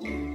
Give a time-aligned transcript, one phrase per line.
[0.00, 0.27] you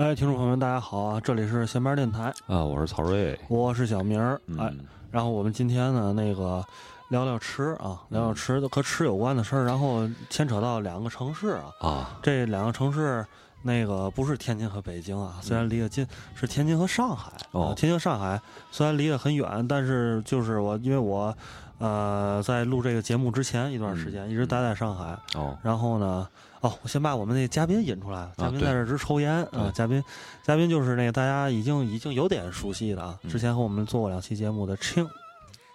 [0.00, 1.20] 哎，听众朋友们，大家好啊！
[1.20, 4.40] 这里是闲班电台啊，我是曹睿，我是小明儿。
[4.46, 4.72] 嗯、哎，
[5.10, 6.64] 然后我们今天呢，那个
[7.10, 11.64] 聊聊吃啊，聊聊吃的和吃有关的事儿，然后牵扯到两个城市啊。
[11.80, 13.26] 啊，这两个城市，
[13.60, 17.30] 那个不是天津和北京啊，虽然离得近，是天津和上海。
[17.50, 21.36] 哦啊天津、上海虽然离得很远，但是就是我，因为我，
[21.76, 25.14] 呃，在录这个节目之前一段时间、一直待在上海。
[25.34, 26.26] 哦，然后呢，
[26.60, 28.30] 哦，我先把我们那嘉宾引出来。
[28.36, 30.02] 嘉宾在这儿直抽烟啊对嘉宾，
[30.42, 35.08] 嘉宾就是那个大家已经已经有点熟悉的啊，嗯之前和我们做过两期节目的 Ching。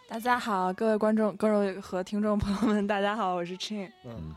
[0.08, 3.89] 大家好，各位观众、各位和听众朋友们，大家好，我是 Chin。
[4.06, 4.36] 嗯，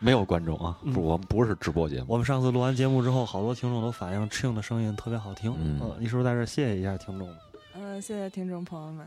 [0.00, 2.06] 没有观众啊，嗯不，我们不是直播节目。
[2.08, 5.54] 我们上次录完节目之后，好多听众都反映 Ching 的声音特别好听。
[5.56, 7.32] 嗯你是不是在这儿谢谢一下听众？
[7.74, 9.06] 嗯，谢谢听众朋友们。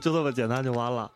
[0.00, 1.10] 就这么简单就完了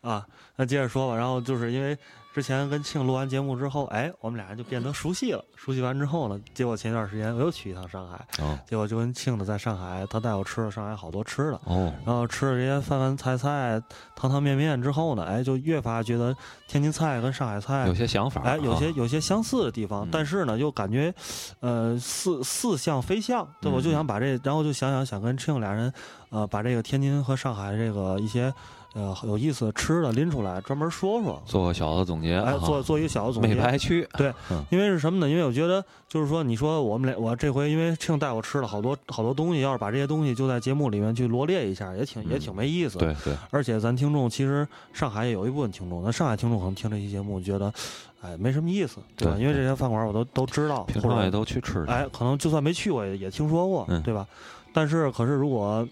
[0.00, 0.26] 啊？
[0.56, 1.16] 那接着说吧。
[1.16, 1.96] 然后就是因为
[2.34, 5.44] 之前跟庆录完节目之后，哎，我们俩人就变得熟悉了。
[5.54, 11.60] 熟悉完之后呢，结果前一段时间我又去一趟上海，哦结果就跟庆的在上海，他带我吃了上海好多吃的。
[11.64, 13.80] 哦，然后吃了这些饭饭菜菜、
[14.16, 16.34] 汤汤面面之后呢，哎，就越发觉得
[16.66, 21.14] 天津菜跟上海菜有些想法，哎，有些啊有些相似的地方，嗯但是呢，又感觉，
[21.60, 23.46] 呃，似似像非像。
[23.60, 25.92] 对，我就嗯想把这，然后就想想想跟庆俩人，
[26.30, 28.52] 呃，把这个天津和上海这个一些，
[28.94, 31.42] 呃，有意思的吃的拎出来，专门说说。
[31.46, 33.54] 做个小的总结，哎，啊做做一个小的总美结。
[33.54, 35.28] 白区，对嗯因为是什么呢？
[35.28, 42.98] 因为我觉得，就是说，你说我们俩，我这回因为庆带我吃了好多好多东西，要是把这些东西就在节目里面去罗列一下，也挺也嗯挺没意思。
[42.98, 47.72] 对对，而且咱听众其实上海也有一部分听众，那上海听众可能听这期节目觉得，
[48.20, 49.34] 哎，没什么意思，对吧？
[49.34, 54.26] 对因为这些饭馆我都都知道，平常也都去吃的，哎，可能就算没去过也也听说过，嗯对吧？
[54.74, 55.86] 但是可是如果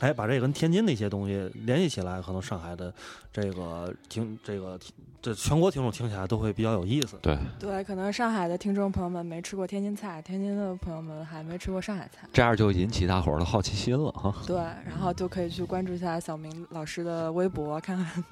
[0.00, 2.92] 哎把这个跟天津的一些东西联系起来，可能上海的
[3.32, 4.78] 这个听这个
[5.22, 7.16] 这全国听众听起来都会比较有意思。
[7.22, 12.26] 对，对，可能上海的听众朋友们没吃过天津菜，天津的朋友们还没吃过上海菜。
[12.32, 14.34] 这样就引起大伙儿的好奇心了哈。
[14.46, 18.24] 对，然后就可以去关注一下小明老师的微博，看看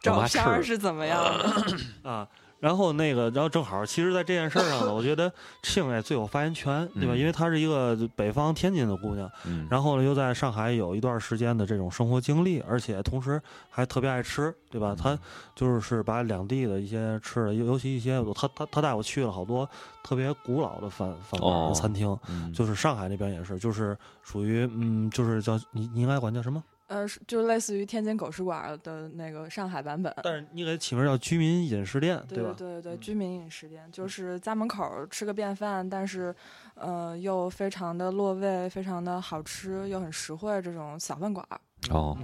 [0.00, 2.10] 照片儿是怎么样的。
[2.10, 2.28] 啊。
[2.60, 5.32] 然后那个，然后正好，其实，在这件事儿上呢，我觉得
[5.62, 7.14] 庆哎最有发言权，对吧？
[7.14, 14.94] 嗯因为她是一个北方天津的姑娘，嗯，然后呢，又在上海有一段时间的这种生活经历，而且同时还特别爱吃，对吧？
[14.98, 15.16] 她
[15.54, 19.68] 就是把两地的一些吃的，尤尤其一些，她她她带我去了好多
[20.02, 26.62] 特别古老的饭饭馆、哦餐厅，嗯就是上海那边也是，就是属于嗯，就是叫你你应该管叫什么？
[26.88, 30.12] 呃，是就类似于天津狗食馆的那个上海版本。
[30.22, 32.54] 但是你给起名叫居民饮食店，对吧？
[32.58, 36.34] 对对，嗯居民饮食店就是家门口儿吃个便饭，但是，
[36.74, 41.60] 呃，又非常的落位，非常的好吃，又很实惠这种小饭馆儿。
[41.90, 42.16] 哦，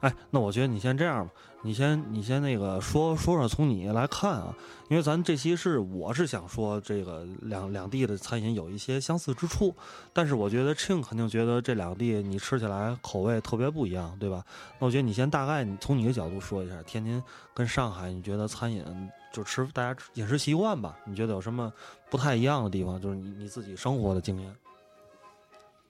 [0.00, 1.32] 哎，那我觉得你先这样吧，
[1.62, 4.56] 你先你先那个说说说从你来看啊，
[4.88, 9.74] 因为咱这期是我是想说这个两两地的餐饮有一些相似之处，
[10.14, 14.42] 但是我觉得 Ching 肯定觉得这两地你吃起来口味特别不一样，对吧？
[14.78, 17.22] 那我觉得你先大概你从你的角度说一下，天津
[17.52, 18.82] 跟上海，你觉得餐饮
[19.30, 21.70] 就吃大家饮食习惯吧，你觉得有什么
[22.08, 22.98] 不太一样的地方？
[22.98, 24.56] 就是你你自己生活的经验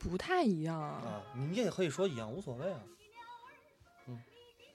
[0.01, 0.81] 不太一样。
[0.81, 2.81] 啊，你也可以说一样，无所谓啊。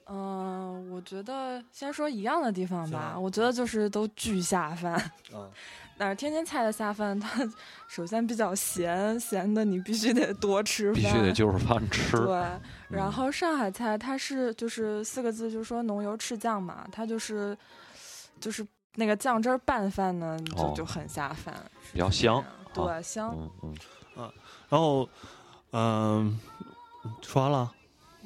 [0.08, 4.94] 嗯、我觉得先说一样的地方吧，我觉得就是都巨下饭。
[5.34, 5.50] 嗯，
[5.98, 7.42] 但是天津菜的下饭，它
[7.88, 12.36] 首先比较咸，咸的你必须得多吃饭，必须得就是饭吃，对。
[12.88, 17.56] 然后上海菜它是就是四个字，就是说浓油赤酱嘛，它就是
[18.38, 21.52] 就是那个酱汁儿拌饭呢，就、哦就很下饭，
[21.92, 23.36] 比较香对，香。
[23.62, 23.74] 嗯
[24.16, 24.32] 嗯，
[24.68, 25.08] 然后
[25.72, 26.38] 嗯、
[27.22, 27.72] 说完了。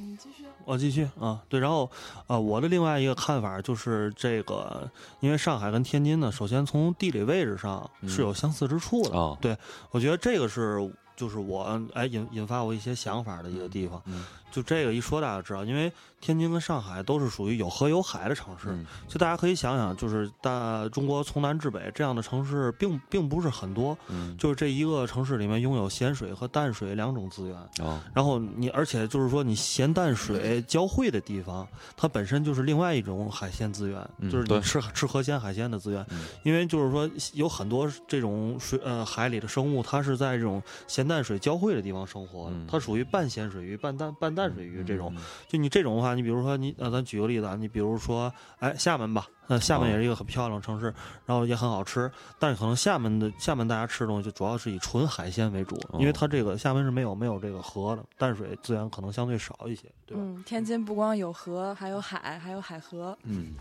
[0.01, 0.45] 你继续。
[0.65, 1.91] 我继续啊，对，然后
[2.27, 9.57] 啊，我的另外一个看法就是这个，因为上海跟天津呢，首先从地理位置上是有相似之处的，哦，对
[9.91, 10.79] 我觉得这个是
[11.21, 14.01] 就是我哎引引发我一些想法的一个地方。
[14.07, 27.57] 嗯就这个一说，大家知道，因为天津跟上海都是属于有河有海的城市，嗯就大家可以想想，就是大中国从南至北这样的城市并并不是很多，嗯，就是这一个城市里面拥有咸水和淡水两种资源。
[27.79, 31.65] 哦，然后你，而且就是说，你咸淡水交汇的地方，
[31.97, 36.05] 它本身就是另外一种海鲜资源，嗯就是你吃吃河鲜海鲜的资源。
[36.11, 45.13] 嗯因为就是说，有很多这种水呃海里的生物，它是在这种咸淡淡水交汇的地方生活，嗯它属于半咸水鱼、半淡半淡水鱼这种。
[45.17, 50.95] 嗯就你这种的话，你比如说你呃，咱举个例子啊，你比如说哎厦门吧，呃厦门哦也是一个很漂亮的城市，
[51.27, 60.23] 然后也很好吃，但是可能厦门的厦门大家吃的东西就主要是以纯海鲜为主，因为哦它这个厦门是没有没有这个河的，淡水资源可能相对少一些，对吧？
[60.25, 63.17] 嗯，天津不光有河，还有海，还有海河。
[63.25, 63.55] 嗯，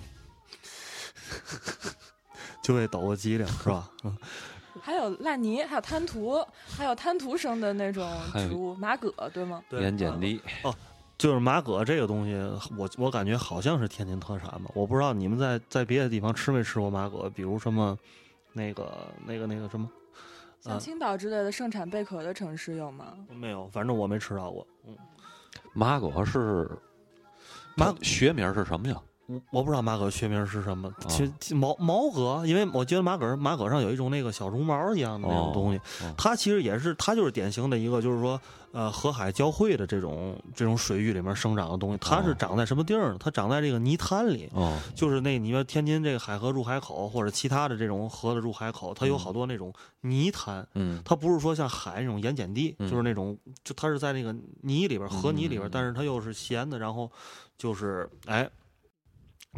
[2.61, 3.89] 就为抖个机灵是吧？
[4.03, 4.15] 嗯，
[4.81, 6.45] 还有烂泥，还有滩涂，
[6.77, 9.63] 还有滩涂生的那种植物，马葛，对吗？
[9.69, 10.73] 对盐碱地哦，
[11.17, 12.33] 就是马葛这个东西，
[12.77, 17.97] 我我感觉好像是天津特产吧，我不知道你们在在别的地方吃没吃过马葛，比如什么
[18.53, 19.89] 那个那个那个什么。
[20.61, 23.13] 像啊青岛之类的盛产贝壳的城市有吗？
[23.29, 24.67] 没有，反正我没吃到过。
[24.85, 24.95] 嗯，
[25.73, 26.69] 马葛是
[27.75, 28.95] 马它学名是什么呀？
[29.29, 38.41] 我我不知道马革学名是什么，哦其实毛毛革，因为我觉得马革马革上有一种那个小绒毛一样的那种东西，哦它其实也是它就是典型的一个就是说
[38.71, 43.17] 呃河海交汇的这种这种水域里面生长的东西，它是哦长在什么地儿呢？
[43.19, 44.49] 它长在这个泥滩里。
[44.53, 49.71] 哦，就是那你说天津这个海河入海口或者其他的这种河的入海口，它有好多那种
[50.01, 57.11] 泥滩，嗯它不是说像海那种盐碱地，嗯就是那种就它是在那个泥里边河泥里边，嗯但是它又是咸的，然后
[57.57, 58.49] 就是哎。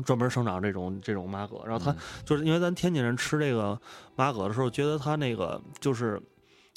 [0.05, 3.79] 专门生长这种这种马葛，然后它嗯就是因为咱天津人吃这个
[4.15, 6.21] 马葛的时候，觉得它那个就是，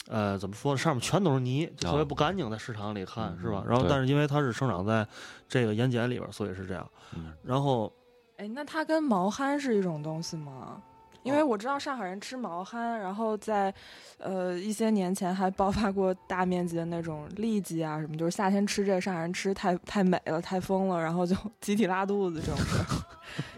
[0.09, 0.79] 呃，怎么说呢？
[0.79, 3.65] 上面全都是泥，就特别哦不干净，在市场里看、嗯是吧？
[3.67, 5.07] 然后但是因为它是生长在
[5.49, 6.89] 这个盐碱里边，所以是这样。
[7.17, 7.93] 嗯然后
[8.37, 10.83] 哎，那它跟毛蚶是一种东西吗？
[11.25, 13.75] 因为哦我知道上海人吃毛蚶，然后在
[14.19, 22.85] 呃一些年前还爆发过大面积的那种痢疾啊什么，就是夏天吃这个上海人吃太太美了，太疯了，然后就 集体拉肚子这种事儿。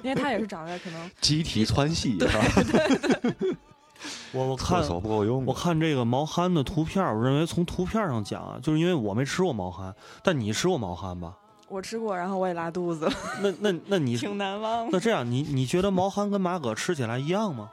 [0.02, 2.40] 因为它也是长在可能集体窜稀 是吧？
[4.32, 9.92] 我我看厕所不够用我看这个毛蚶的图片，我认为从图片上讲啊，就是因为我没吃过毛蚶，
[10.22, 11.34] 但你吃过毛蚶吧？
[11.68, 14.90] 我吃过，然后我也拉肚子了，那那那你挺难忘的。
[14.92, 17.70] 那这样，你你觉得毛蚶跟马蛤吃起来一样吗？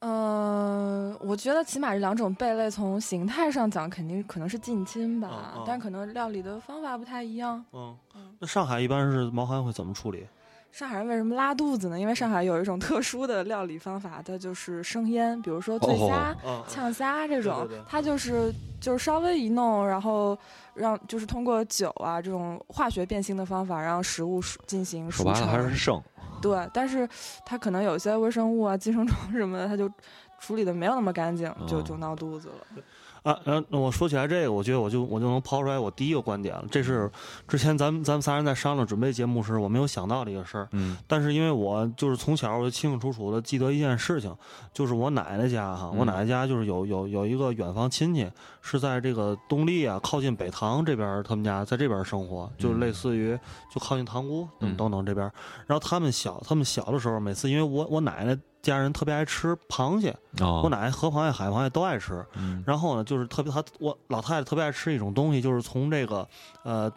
[0.00, 7.64] 嗯、我觉得起码这两种贝类从形态上讲，肯定可能是近亲吧，嗯嗯但可能料理的方法不太一样。
[7.72, 10.26] 嗯嗯，那上海一般是毛蚶会怎么处理？
[10.70, 11.98] 上海人为什么拉肚子呢？
[11.98, 20.38] 因为上海有一种特殊的料理方法，它就是生腌，比如说醉虾、嗯，呛虾这种，对对对它就是就是稍微一弄，然后
[20.76, 25.70] 让就是通过酒啊这种化学变性的方法，让食物进行熟说白了还成。
[25.70, 26.02] 是剩，
[26.40, 27.08] 对，但是
[27.44, 29.90] 它可能有些微生物啊、寄生虫什么的，它就
[30.38, 32.82] 处理的没有那么干净，就哦就闹肚子了。
[33.22, 36.64] 啊，然后我说起来这个，我觉得我就我就能抛出来我第一个观点了。
[36.70, 37.10] 这是
[37.48, 40.68] 之前咱们咱们仨人在商量准备节目时，我没有想到的一个事儿。
[40.70, 44.32] 嗯但是因为我就是从小我就清清楚楚的记得一件事情，
[44.72, 48.30] 就是我奶奶家哈，我嗯奶奶家就是有有有一个远房亲戚
[48.68, 53.38] 是在这个东丽啊，靠近北塘这边，他们家在这边生活，就是类似于
[53.72, 55.24] 就靠近塘沽等嗯等等这边。
[55.66, 60.10] 然后他们小他们小的时候，每次因为我我奶奶家人特别爱吃螃蟹，
[60.40, 62.26] 哦，我奶奶河螃蟹、海螃蟹都爱吃。
[62.34, 66.28] 嗯然后呢，就是特别她我老太太特别爱吃一种东西，就是从这个
[66.64, 66.92] 呃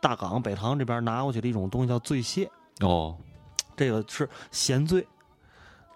[0.00, 2.48] 大港北塘这边拿过去的一种东西叫醉蟹。
[2.80, 3.16] 哦
[3.76, 5.06] 这个是咸醉，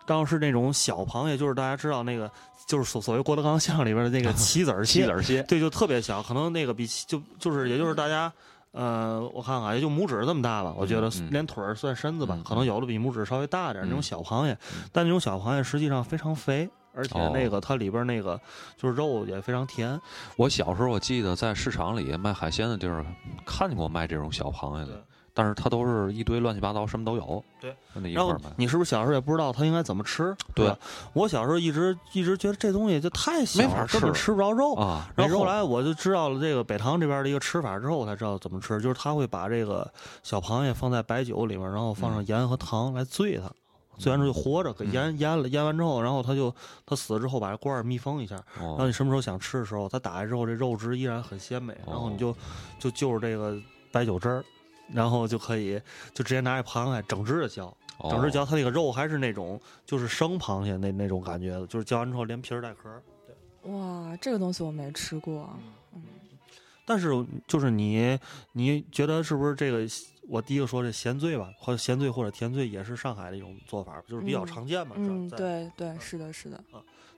[0.06, 2.30] 当时那种小螃蟹，就是大家知道那个，
[2.66, 8.32] 就是所所谓郭德纲相声里边的那个 棋子儿蟹，棋子儿蟹，对，就特别小，可能那个比棋就就是也就是大家。
[8.72, 14.02] 呃，我看看，也就拇指这么大吧，我觉得连腿儿算身子吧，嗯可能有的比拇指稍微大点儿那种嗯。
[14.02, 14.84] 小螃蟹，嗯。
[14.90, 17.30] 但那种小螃蟹实际上非常肥，而且哦。
[17.34, 18.40] 那个它里边那个
[18.78, 20.00] 就是肉也非常甜。
[20.38, 23.04] 我小时候我记得在市场里卖海鲜的地儿
[23.44, 27.42] 看见过卖这种小螃蟹的，但是它都是一堆乱七八糟，什么都有。
[27.60, 28.52] 对，那一然后块儿。
[28.56, 30.36] 你是不是小时候也不知道它应该怎么吃？
[30.54, 30.74] 对，
[31.12, 34.74] 我小时候一直一直觉得这东西就太小了，没法吃根本吃不着肉。
[34.74, 39.90] 啊，然后后来我就知道了这个北塘这边的一个吃法之后，我才知道怎么吃，就是他会把这个
[40.22, 43.50] 小螃蟹放在白酒里面，然后放上盐和糖来醉它，
[43.96, 52.34] 醉完之后就活着，给腌腌了，腌完之后，然后他就他死了之后把这罐儿密封一下，然后哦你什么时候想吃的时候，它打开之后这肉质依然很鲜美，然后你就
[52.78, 53.56] 就就是这个
[53.90, 54.44] 白酒汁儿。
[54.88, 55.80] 然后就可以
[56.14, 57.66] 就直接拿一螃蟹整只的嚼，
[57.98, 63.02] 哦整只嚼，它那个肉还是那种就是生螃蟹那那种感觉的，就是嚼完之后连皮儿带壳儿。
[63.70, 65.48] 哇，这个东西我没吃过。
[65.94, 66.02] 嗯，
[66.84, 67.10] 但是
[67.46, 68.18] 就是你，
[68.52, 69.86] 你觉得是不是这个？
[70.28, 74.94] 我第一个说这咸醉吧，或者咸醉或者甜醉也是上海的一种做法，就是比较嗯常见嘛。
[74.96, 75.36] 嗯，在。
[75.36, 76.62] 对对，是的，是的。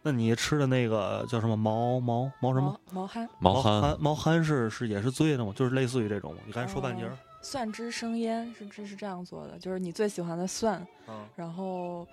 [0.03, 2.81] 那你吃的那个叫什么毛毛毛什么？
[2.91, 5.53] 毛毛蚶，毛蚶蚶毛蚶是是也是醉的吗？
[5.55, 6.35] 就是类似于这种？
[6.47, 7.17] 你刚才说半截儿。
[7.45, 12.07] 蒜汁生腌是这是这样做的，就是你最喜欢的蒜，嗯然后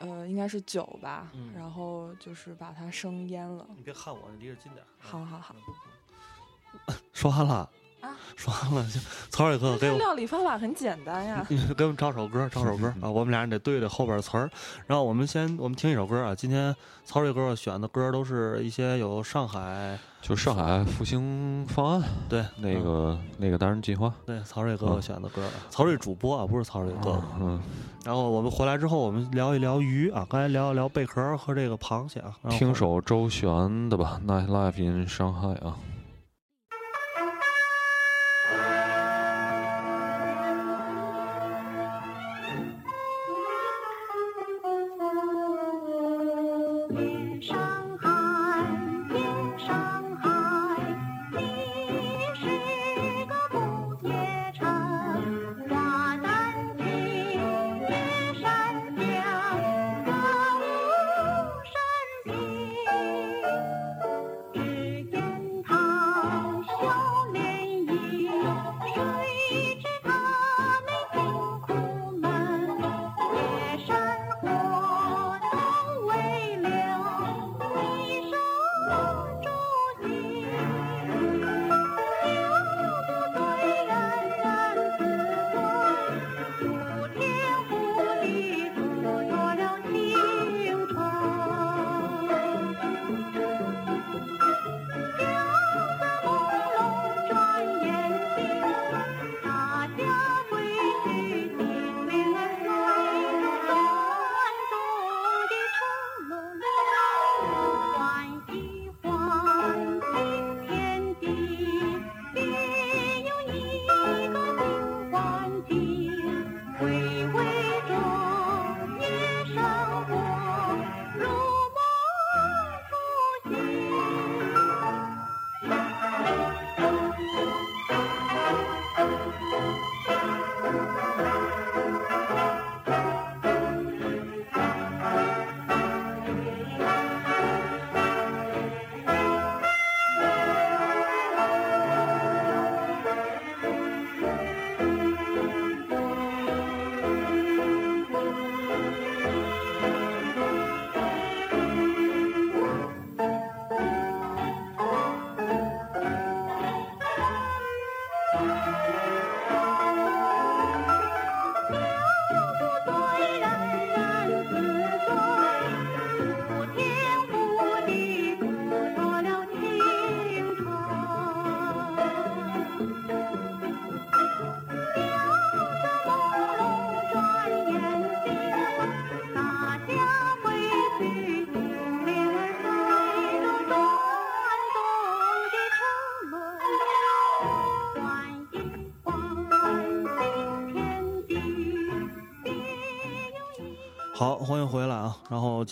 [0.00, 3.64] 呃，应该是酒吧，嗯然后就是把它生腌了。
[3.76, 4.84] 你别看我，你离着近点。
[4.98, 5.54] 好好好，
[7.14, 7.70] 说完了
[8.02, 11.46] 啊，说完了，行曹瑞哥给我这料理方法很简单呀。
[11.76, 13.08] 给我们唱首歌，唱首歌啊！
[13.08, 14.50] 我们俩人得对对后边词儿，
[14.88, 16.34] 然后我们先我们听一首歌啊。
[16.34, 27.22] 今天曹瑞哥选的歌都是一些有上海就上海复兴方案对那个那个单人计划，对曹瑞哥哥选的歌，曹瑞主播啊，不是曹瑞哥哥。
[27.40, 27.62] 嗯，
[28.04, 32.34] 然后我们回来之后，我们聊一聊鱼啊，刚才聊一聊贝壳和这个螃蟹啊。
[32.50, 35.76] 听首周璇的吧，《Night Life in Shanghai》啊。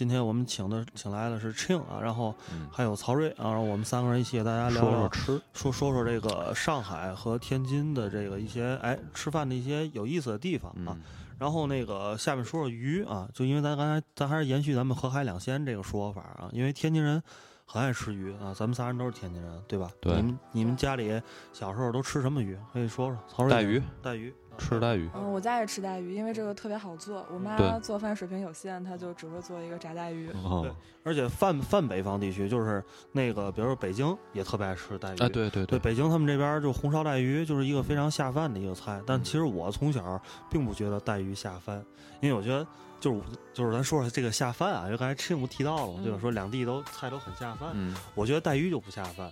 [0.01, 2.35] 今天我们请的请来的是 Ching 啊，然后
[2.73, 10.97] 还有曹睿啊，然后我们三个人一起给大家聊说聊说吃，说说说这个上海和天津的这个一些哎吃饭的一些有意思的地方啊。
[10.97, 11.03] 嗯，
[11.39, 17.23] 然后那个下面说说鱼啊，就因为咱刚才咱还是延续咱们河海两鲜这个说法啊，因为天津人
[17.67, 19.91] 很爱吃鱼啊，咱们仨人都是天津人，对吧？
[20.01, 21.21] 对你们你们家里
[21.53, 22.57] 小时候都吃什么鱼？
[22.73, 23.19] 可以说说。
[23.29, 27.27] 曹睿带鱼，带鱼，啊吃带鱼，嗯，我家也吃带鱼，因为这个特别好做。
[27.33, 30.31] 我妈做饭水平有限，她就只会做一个炸带鱼。
[30.63, 30.71] 对，
[31.03, 35.19] 而且泛泛北方地区就是那个，比如说北京也特别爱吃带鱼。
[35.19, 41.83] 哎，对对对，，北京他们这边就红烧带鱼就是一个非常下饭的一个菜，但其实我从小并不觉得带鱼下饭，
[42.21, 42.67] 因为我觉得
[43.01, 43.21] 就是
[43.55, 46.19] 就是咱说说这个下饭啊，因为刚才赤木提到了嘛，对吧？
[46.19, 49.31] 嗯说两地都菜都很下饭，嗯，我觉得带鱼就不下饭，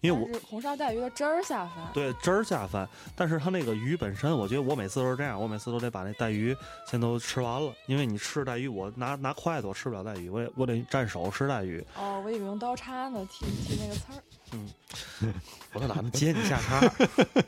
[0.00, 1.76] 因为我是红烧带鱼的汁儿下饭。
[1.92, 14.22] 对汁儿下饭，但是它那个鱼本身，我觉得我每次都是这样，我每次都得把那带鱼先都吃完了，因为你吃带鱼，我拿拿筷子我吃不了带鱼，我得我得蘸手吃带鱼，哦，我以为用刀叉呢，剔剔那个刺儿。
[15.72, 16.80] 我都懒得接你下茬，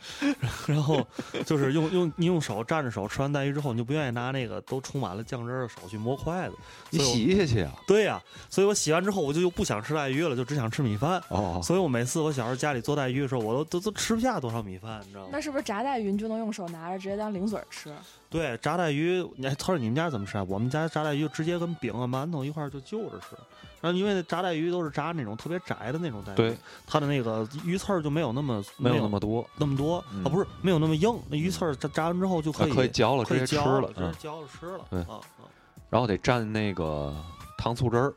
[0.68, 1.04] 然后
[1.44, 6.54] 就是用用你用手蘸着手吃完带鱼之后，你就不愿意拿那个都充满了酱汁儿的手去摸筷子。
[6.90, 7.72] 你洗下去啊？
[7.84, 11.20] 对呀、所以我洗完之后我就又不想吃带鱼了，就只想吃米饭。
[11.30, 15.40] 哦，所以我每次我小时候家里做带鱼的时候，我都都都吃不下多少米饭，你知道吗那？
[15.40, 17.92] 是不是炸带鱼你就能用手拿着直接当零嘴吃？
[18.30, 20.44] 对，炸带鱼，你还他说你们家怎么吃啊？
[20.48, 23.36] 我们家炸带鱼就直接跟饼啊、馒头一块儿就就着吃。
[23.82, 31.12] 然后因为炸带鱼都是炸那种特别窄的那种带鱼，对，它的那个鱼刺儿就没有那么没有那么多，那么多、嗯啊，不是没有那么硬。
[31.28, 34.84] 那鱼刺儿炸炸完之后就可以、啊可以嚼了，直接吃了，嗯直接，嚼了吃了。
[34.88, 35.44] 对啊啊。
[35.90, 37.12] 然后得蘸那个
[37.58, 38.14] 糖醋汁儿，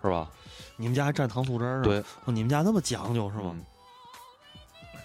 [0.00, 0.30] 是吧？
[0.76, 1.82] 你们家还蘸糖醋汁儿啊？
[1.82, 3.50] 对，哦，你们家那么讲究是吗？
[3.54, 3.64] 嗯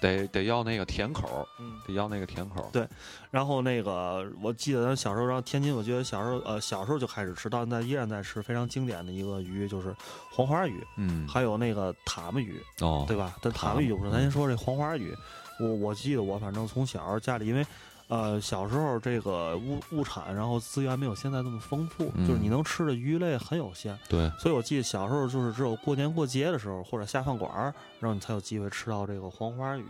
[0.06, 1.48] 得得要那个甜口。
[1.88, 2.70] 得要那个甜口儿。
[2.72, 2.88] 对
[3.32, 9.96] 然后那个，我记得咱小时候，然后天津，我觉得小时候，呃，小时候就开始吃，到现在依然在吃，非常经典的一个鱼就是
[10.32, 13.36] 黄花鱼，嗯，还有那个塔目鱼，哦，对吧？
[13.42, 15.16] 但塔塔目鱼不说，咱先说这黄花鱼。
[15.60, 17.66] 我我记得我反正从小家里，因为
[18.08, 29.86] 呃小时候这个物物产，然后资源没有现在这么丰富，嗯就是你能吃的鱼类很有限，对，所以我记得小时候就是只有过年过节的时候或者下饭馆儿，然后你才有机会吃到这个黄花鱼。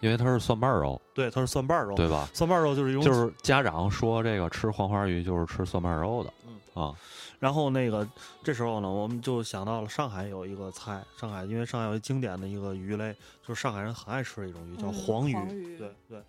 [0.00, 2.26] 因为它是蒜瓣肉，对，它是蒜瓣肉，对吧？
[2.32, 6.94] 蒜瓣肉就是一种就是家长说这个吃黄花鱼就是吃蒜瓣肉的，嗯啊，
[7.38, 8.08] 然后那个
[8.42, 13.14] 这时候呢，我们就想到了上海有一个菜，上海因为上海有一经典的一个鱼类，
[13.46, 15.34] 就是上海人很爱吃的一种鱼，叫嗯黄鱼。
[15.34, 16.22] 黄鱼对对，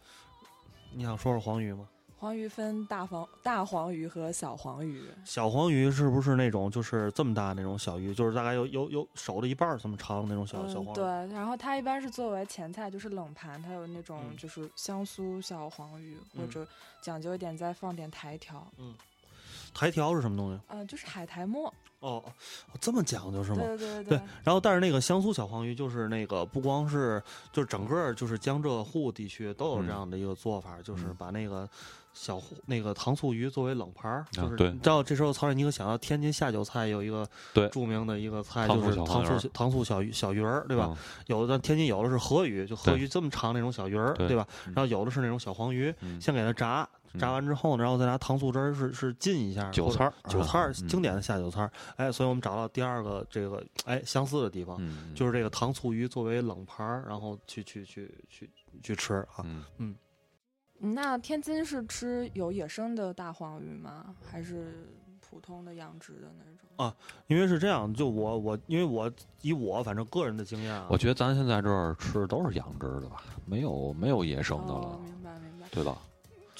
[0.93, 1.87] 你想说说黄鱼吗？
[2.17, 5.01] 黄鱼分大黄大黄鱼和小黄鱼。
[5.25, 10.95] 小黄鱼是不是那种就是这么大那种小鱼，就是大概有有有手的一半儿这么长的那种小、小嗯，黄鱼？
[10.95, 11.05] 对，
[11.35, 16.67] 然后它一般是作为前菜，就是冷盘，它有那种嗯就是香酥小黄鱼，或嗯者
[17.01, 18.67] 讲究一点再放点台条，
[19.73, 20.59] 台条是什么东西？
[20.67, 22.23] 呃，就是海苔末，哦，
[22.71, 23.57] 哦这么讲究是吗？
[23.61, 31.69] 对对对，然后但是那个香酥小黄鱼就是那个不光是就是整个就是江浙沪地区都有这样的一个做法，就是嗯把那个
[32.13, 40.87] 小糊那个糖醋鱼作为冷盘儿，就是对你知道这时候曹水你可想到天津下酒菜有一个对著名的一个菜就是糖醋小糖醋小鱼小鱼儿，对吧？
[40.89, 40.97] 嗯？
[41.27, 44.47] 有的天津有的是河鱼，就河鱼这么长那种小鱼儿，对对吧？
[44.67, 46.87] 嗯然后有的是那种小黄鱼，嗯先给它炸，
[47.17, 58.49] 炸完之后呢，然后再拿糖醋汁儿是是浸一下，或者韭菜儿韭菜儿嗯经典的下酒菜儿，哎，所以我们找到第二个这个哎相似的地方，嗯，就是这个糖醋鱼作为冷盘儿，然后去去去去
[58.83, 59.43] 去吃啊。
[59.43, 59.95] 嗯，嗯
[60.83, 64.15] 那天津是吃有野生的大黄鱼吗？
[64.25, 66.67] 还是普通的养殖的那种？
[66.77, 66.95] 啊
[67.27, 69.11] 因为是这样，就我我因为我
[69.41, 75.67] 以我反正个人的经验啊，我觉得咱现在这儿吃都是养殖的吧，没有没有野生的哦了，，明白明白。
[75.71, 75.97] 对吧？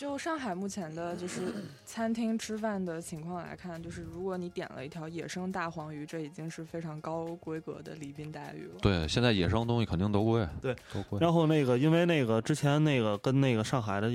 [0.02, 1.54] 就上海目前的就是
[1.86, 8.80] 餐厅吃饭的情况来看，就是如果你点了一条野生大黄鱼，这已经是非常高规格的礼宾待遇了。
[8.82, 11.20] 对，现在野生东西肯定都贵，对，都贵。
[11.20, 14.12] 然后那个，因为那个之前那个跟那个上海的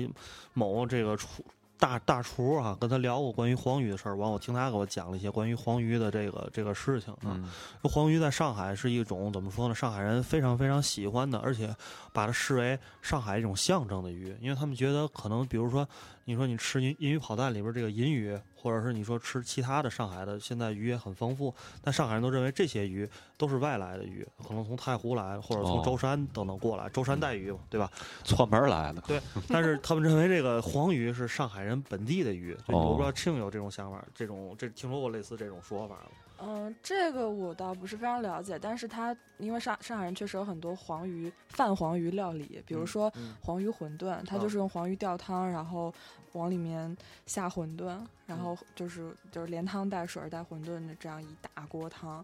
[0.53, 1.41] 某这个厨
[1.79, 7.33] 大大厨啊，跟他聊过关于黄鱼的事儿，完我听他给我讲了一些关于黄鱼的这个这个事情啊。
[7.35, 7.49] 嗯
[7.83, 9.75] 黄鱼在上海是一种怎么说呢？
[9.75, 11.73] 上海人非常非常喜欢的，而且
[12.11, 15.87] 把它视为上海一种象征的鱼，因为他们觉得可能比如说
[16.25, 18.37] 你说你吃银银鱼跑蛋里边这个银鱼，
[18.67, 27.89] 或者是你说吃其他的上海的，现在鱼也很丰富，但上海人都认为这些鱼都是外来的鱼，可能从太湖来，或者从哦舟山等等过来，舟山带鱼嘛，对吧？
[28.25, 36.09] 串门来的，对， 但是他们认为这个黄鱼是上海人本地的鱼，我不知道庆有这种想法，这种这听说过类似这种说法吗？
[36.39, 43.35] 嗯，这个我倒不是非常了解，但是它因为上上海人确实有很多黄鱼泛黄鱼料理，比如说嗯。
[43.41, 45.93] 黄鱼馄饨，它啊就是用黄鱼吊汤，然后
[46.33, 46.95] 往里面
[47.25, 52.23] 下馄饨，然后就是就是连汤带水儿带馄饨的这样一大锅汤，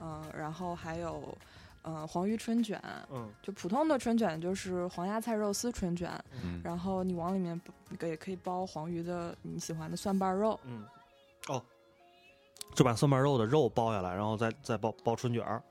[0.00, 1.36] 嗯，然后还有。
[1.84, 3.28] 嗯，黄鱼春卷，嗯。
[3.42, 10.84] 就普通的春卷就是黄芽菜肉丝春卷，嗯，然后你往里面包也可以包黄鱼的你喜欢的蒜瓣肉，嗯，
[11.48, 11.60] 哦，
[12.74, 15.62] 就把蒜瓣肉的肉包下来，然后再再包包春卷儿。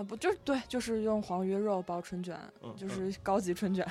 [0.00, 3.86] 呃，不就是对，就是用黄鱼肉包春卷，嗯就是高级春卷。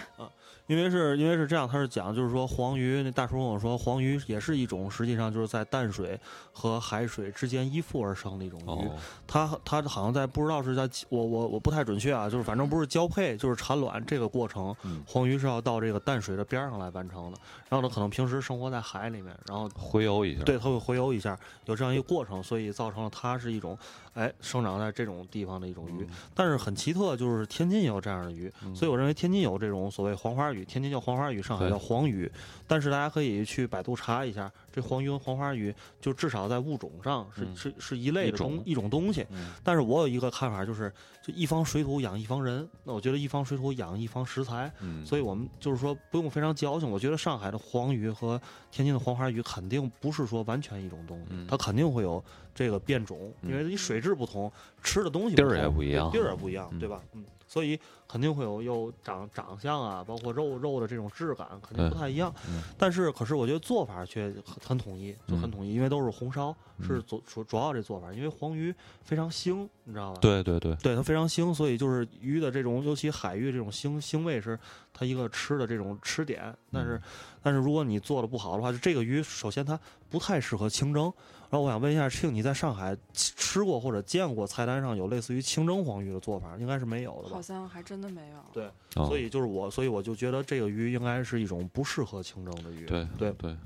[0.65, 6.19] 因为是因为是这样，他是讲就是说黄鱼，那大叔跟我说，黄鱼也是一种实际上就是在淡水
[6.51, 8.87] 和海水之间依附而生的一种鱼。
[8.87, 8.95] 哦，
[9.27, 17.37] 它它好像在不知道是在我我我不太准确啊，就是反正不是交配就是产卵这个过程，嗯，黄鱼是要到这个淡水的边儿上来完成的。
[17.69, 23.77] 然后它，可能平时生活在海里面，然后洄游一下，对，它会洄游一下，有这样一个过程，所以造成了它是一种，
[24.13, 25.98] 哎，生长在这种地方的一种鱼。
[26.01, 32.31] 嗯，但是很奇特，就是天津也有这样的鱼，嗯所以我认为天津有这种所谓黄花鱼，天津叫黄花鱼，上海叫黄鱼。
[32.67, 39.25] 但是大家可以去百度查一下，这黄鱼和黄花鱼，就至少在物种上是、嗯是是一类一种的东一种东西。
[39.31, 44.71] 嗯但是我有一个看法，就是就一方水土养一方人，那我觉得一方水土养一方食材。
[44.79, 52.23] 嗯，所以我们就是说不用非常矫情，我觉得上海的黄鱼和天津的黄花鱼肯定不是说完全一种东西，嗯它肯定会有
[52.55, 57.01] 这个变种，因为你水质不同，吃的东西地儿也不一样地儿也不一样，嗯对吧？
[57.13, 62.33] 嗯，所以肯定会有有长长相啊，包括肉肉的这种质感肯定不太一样。
[62.47, 70.19] 嗯但是可是我觉得做法却很很统一，就很嗯统一，因为都是红烧，是嗯主主主要这做法，因为黄鱼非常腥，你知道吧？。
[70.21, 74.57] 对对对，对它非常腥，所以就是鱼的这种，尤其海域这种腥腥味是
[74.93, 76.55] 它一个吃的这种吃点。
[76.71, 77.01] 但是，
[77.41, 79.77] 但是如果你做的不好的话，就这个鱼首先它
[80.09, 81.11] 不太适合清蒸，
[81.49, 86.55] 然后我想问一下，庆，你在上海吃吃过或者见过菜单上有类似于清蒸黄鱼的做法？
[86.57, 87.41] 应该是没有的吧好？
[87.41, 88.37] 像还真的没有。
[88.53, 92.85] 对，哦所以就是我，所以我就觉得这个鱼应该是一种不适合清蒸的鱼。
[92.85, 93.57] 对对，对，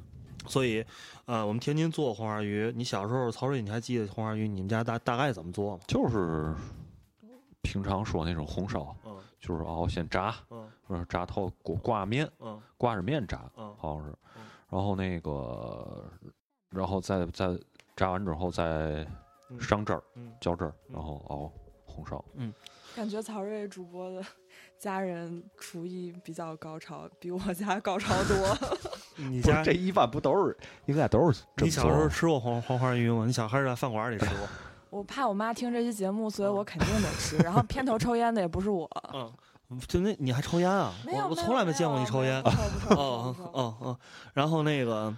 [0.48, 0.84] 所以，
[1.26, 5.84] 呃，我们天津做黄花鱼，你小时候曹睿，你还记得黄花鱼你们家大大概怎么做吗？
[5.86, 6.56] 就是
[7.62, 10.34] 平常说那种红烧，嗯就是熬先炸，
[10.88, 14.43] 嗯炸透挂挂面，嗯挂着面炸，嗯好像是嗯。
[14.69, 16.10] 然后那个，
[16.69, 17.58] 然后再再
[17.95, 18.63] 炸完之后再
[19.49, 21.51] 嗯上汁儿，嗯，浇汁儿，嗯然后熬
[21.86, 22.23] 红烧。
[22.36, 22.53] 嗯
[22.95, 24.23] 感觉曹睿主播的
[24.77, 28.58] 家人厨艺比较高超，比我家高超多。
[29.17, 33.25] 你家这一般不都是应该都是你小时候吃过黄黄花鱼吗？
[33.25, 34.47] 你小孩儿在饭馆里吃过？
[34.89, 37.36] 我怕我妈听这期节目，所以我肯定得吃。
[37.38, 40.93] 然后片头抽烟的也不是我，嗯，就那你还抽烟啊？
[41.06, 42.39] 没有，我我没有从来没见过你抽烟。
[42.41, 43.99] 哦哦哦，
[44.34, 45.15] 然后那个。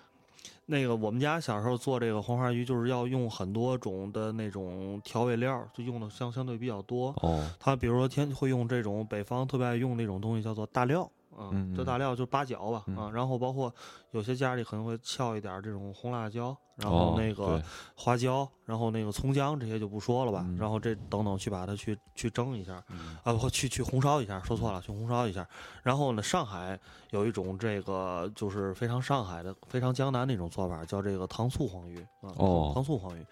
[0.68, 7.14] 那个我们家小时候做这个黄花鱼，就是要用很多种的那种调味料，就用的相相对比较多。
[7.22, 13.74] 哦，它比如说天会用这种北方特别爱用那种东西叫做大料，啊嗯，这大料就八角吧，嗯啊，然后包括
[14.12, 17.62] 有些家里可能会翘一点这种红辣椒，然后哦那个
[17.96, 25.48] 花椒，然后那个葱姜这些就不说了吧，嗯然后这等等去把它去去蒸一下，嗯啊不去去红烧一下，说错了，去红烧一下。
[25.84, 26.80] 然后呢，上海
[27.12, 33.26] 有一种这个就是非常上海的、非常江南的一种做法，叫这个糖醋黄鱼啊，哦糖醋黄鱼，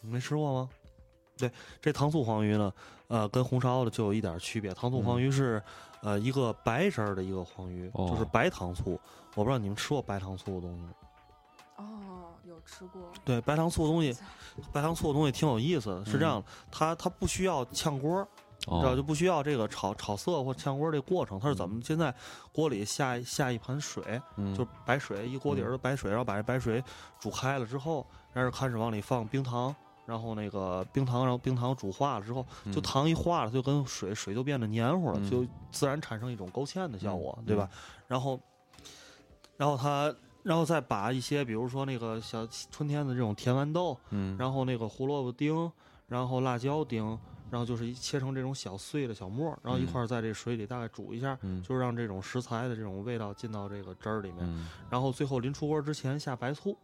[0.00, 0.70] 你没吃过吗？
[1.38, 1.50] 对，
[1.80, 2.70] 这糖醋黄鱼呢，
[3.08, 4.74] 呃，跟红烧的就有一点区别。
[4.74, 5.62] 糖醋黄鱼是、
[6.02, 8.98] 呃一个白汁儿的一个黄鱼，哦就是白糖醋。
[9.34, 10.90] 我不知道你们吃过白糖醋的东西吗？
[11.76, 13.10] 哦，有吃过。
[13.24, 14.16] 对，白糖醋的东西，
[14.72, 16.04] 白糖醋的东西挺有意思的。
[16.04, 18.26] 是这样的，它它不需要炝锅，
[18.58, 21.38] 知道哦就不需要这个炒炒色或炝锅这过程。
[21.40, 21.80] 它是怎么？
[21.82, 22.14] 现在
[22.52, 26.82] 锅里下下一盆水，嗯就白水，一锅底儿的白水，然后把这白水
[27.18, 29.74] 煮开了之后，然后开始往里放冰糖，
[30.06, 37.68] 然后那个冰糖，然后冰糖煮化了之后，就嗯糖一化了，就跟水水就变得黏糊了，嗯就自然产生一种勾芡的效果，嗯对吧？
[38.06, 38.40] 然后，
[39.56, 40.14] 然后它。
[40.42, 45.70] 然后再把一些，比如说那个小春天的这种甜豌豆，嗯，然后那个胡萝卜丁，
[46.08, 47.06] 然后辣椒丁，
[47.50, 54.38] 然后就是一切成这种小碎的小末儿，然后一嗯块儿在这水里大概煮一下，嗯就是让这种食材的这种味道进到这个汁儿里面。
[54.40, 56.76] 嗯然后最后临出锅之前下白醋，嗯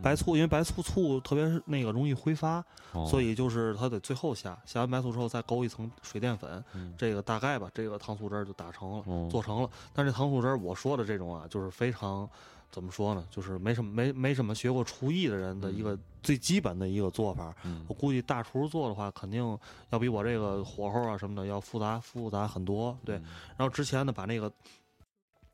[0.00, 9.68] 白醋因为白醋醋特别是那个容易挥发，哦所以就是它得最后下，下完白醋之后再勾一层水淀粉，嗯这个大概吧，这个糖醋汁儿就打成了，哦做成了。
[9.92, 12.28] 但是糖醋汁儿我说的这种啊，就是非常。
[12.70, 13.22] 怎么说呢？
[13.30, 17.54] 就是没什么没没什么学过厨艺的人的一个最基本的一个做法。
[17.64, 19.46] 嗯我估计大厨做的话，肯定
[19.90, 22.96] 要比我这个火候啊什么的要复杂复杂很多。
[23.04, 23.24] 对，嗯
[23.58, 24.50] 然后之前呢，把那个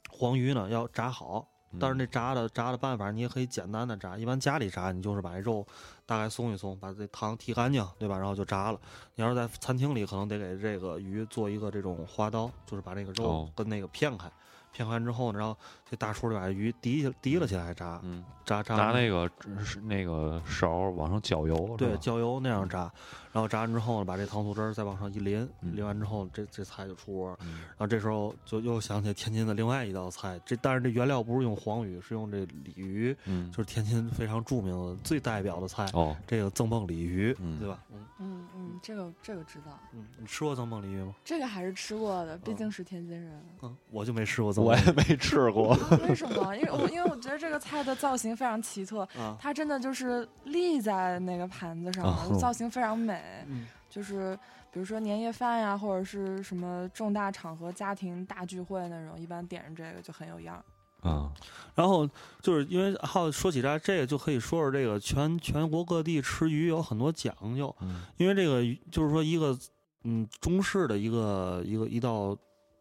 [0.09, 5.67] 黄鱼呢要炸好，嗯但是那炸的炸的办法你也可以简单的炸，一般家里炸你就是把这肉
[6.07, 8.17] 大概松一松，把这汤剔干净，对吧？
[8.17, 8.81] 然后就炸了。
[9.17, 14.31] 你要是在餐厅里，可能得给这个鱼做一个这种花刀，就是把那个肉哦跟那个片开，
[14.73, 15.57] 片开之后呢，然后
[15.91, 19.31] 这大厨就把鱼提起提了起来炸，嗯，炸炸拿那个
[19.65, 22.91] 是那个勺往上浇油，对浇油那样炸，
[23.33, 27.39] 然后炸完之后呢，把这糖醋汁儿再往上一淋，嗯淋完之后这这菜就出锅。
[27.43, 37.79] 嗯然后这时候就又想起天津的另外一道菜，这但是这原料不是用黄鱼，是用这鲤鱼，嗯，就是天津非常著名的最代表的菜，哦，这个赠蹦鲤鱼，嗯对吧？
[37.91, 41.15] 嗯嗯嗯，这个这个知道，嗯，你吃过赠蹦鲤鱼吗？
[41.25, 43.41] 这个还是吃过的，毕竟是天津人。
[43.63, 45.78] 嗯，我就没吃过赠我也没吃过，啊
[46.09, 46.57] 为什么？
[46.57, 49.37] 因为我因为我觉得这个菜的造型非常奇特，啊。
[49.41, 53.21] 它真的就是立在那个盘子上造型非常美。
[53.49, 54.39] 嗯就是
[54.71, 60.63] 比如说年夜饭呀，或者是什么重大场合、家庭大聚会那种，一般点上这个就很有样儿。
[61.09, 61.33] 啊，
[61.75, 62.07] 然后
[62.43, 69.59] 就是因为好说起这这个，就可以说说这个全全国各地吃鱼有很多讲究，嗯因为这个鱼就是说一个
[70.05, 72.37] 嗯中式的一个一个一道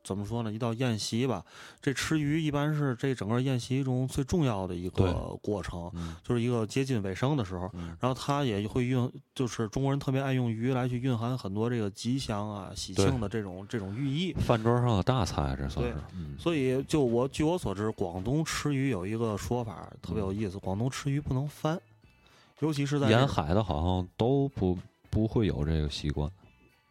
[0.08, 0.54] 怎么说呢？
[0.54, 1.44] 一道宴席吧，
[1.82, 7.70] 这吃鱼一般是这整个宴席中最重要的一个过程，嗯就是一个接近尾声的时候。
[7.74, 14.32] 嗯然后它也会用，就是中国人特别爱用鱼来去蕴含很多这个吉祥啊、喜庆的这种这种寓意。
[14.34, 21.78] 饭桌上的大菜，这算是，嗯，所以，就我据我所知，广东吃鱼有一个说法特别有意思，广东吃鱼不能翻，
[22.60, 24.78] 尤其是在沿海的好像都不
[25.10, 26.32] 不会有这个习惯，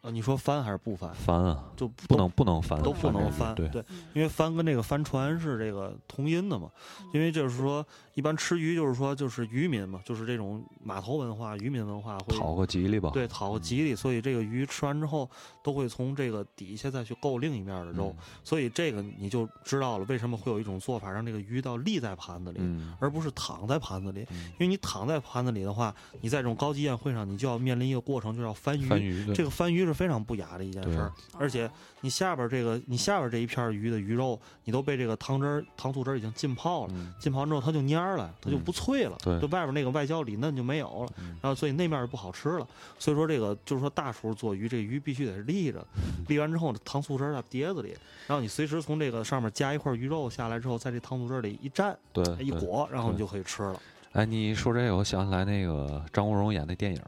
[0.07, 1.13] 呃，你说翻还是不翻？
[1.13, 6.71] 翻啊，就不能不能翻，都不能翻，对，嗯因为翻跟这个帆船是这个同音的嘛。
[7.13, 7.85] 因为就是说，
[8.17, 13.11] 一般吃鱼就是说就是渔民嘛，就是这种码头文化、渔民文化会讨个吉利吧。
[13.13, 15.29] 对讨个吉利，所以这个鱼吃完之后
[15.63, 22.57] 都会从这个底下再去够另一面的肉，所以这个你就知道了为什么会有一种做法让这个鱼到立在盘子里。
[22.59, 28.85] 嗯，而不是躺在盘子里，嗯因为你躺在盘子里的话，你在这种高级宴会上，你就要面临一个过程，就要翻鱼。
[28.87, 31.69] 翻鱼这个翻鱼是非常不雅的一件事儿，而且
[32.01, 42.67] 你下边这个你下边这一片鱼的鱼肉，你都被这个汤汁儿、糖醋汁儿已经浸泡了，嗯浸泡之后它就蔫儿了，它就不脆了，对就外边那个外焦里嫩就没有了，嗯然后所以那面就不好吃了。
[42.97, 47.95] 所以说这个就是说大厨做鱼，这鱼必须得是立着，嗯立完之后糖醋汁儿在碟子里，
[48.27, 53.81] 然后你随时从这个上面加一块鱼肉下来之后，在这糖醋汁里一蘸对对一裹，然后你就可以吃了。
[54.13, 57.01] 哎，你说这个，我想起来那个张国荣演那电影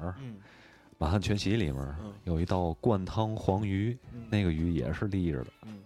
[0.98, 5.48] 满汉全席》里面嗯有一道灌汤黄鱼，嗯那个鱼也是立着的。
[5.66, 5.80] 嗯。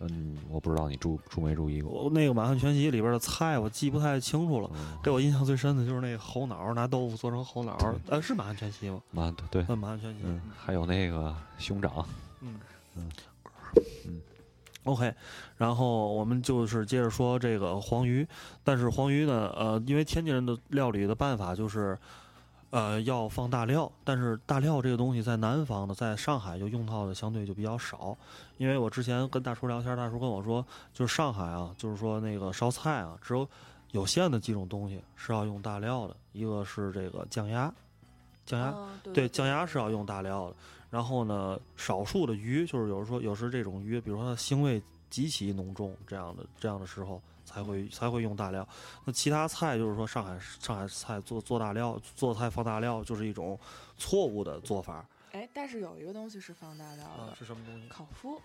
[0.00, 1.90] 嗯，我不知道你注注没注意过。
[2.04, 7.76] 我那个《满汉全席》里边的菜我记不太清楚了，嗯给我印象最深的就是那个猴脑，拿豆腐做成猴脑，
[8.08, 9.02] 呃，是《满汉全席》吗？
[9.10, 10.20] 满对，嗯，《满汉全席》。
[10.24, 12.06] 嗯，还有那个熊掌，
[12.40, 12.54] 嗯
[12.96, 13.10] 嗯
[14.06, 14.20] 嗯
[14.84, 15.12] OK，
[15.56, 18.26] 然后我们就是接着说这个黄鱼，
[18.64, 21.98] 但是黄鱼呢，呃，因为天津人的料理的办法就是，
[22.70, 28.16] 呃，要放大料，但是大料这个东西在南方呢，在上海就用到的相对就比较少，
[28.58, 33.48] 因为我之前跟大叔聊天，大叔跟我说，就是上海啊，就是说那个烧菜啊，只有
[33.92, 37.72] 有限的几种东西是要用大料的，一个是这个酱鸭，
[38.44, 38.74] 酱鸭。
[38.76, 40.56] 嗯对对，酱鸭是要用大料的。
[40.90, 48.66] 然后呢，少数的鱼，就是有时候有时这种鱼，比如说它腥味极其浓重，这样的这样的时候才会才会用大料。
[49.06, 53.58] 那其他菜就是说上海上海菜做做大料，做菜放大料，就是一种
[53.96, 57.36] 错误的做法哎，但是有一个东西是放大料啊的，。
[57.36, 57.88] 是什么东西？
[57.88, 58.38] 烤麸。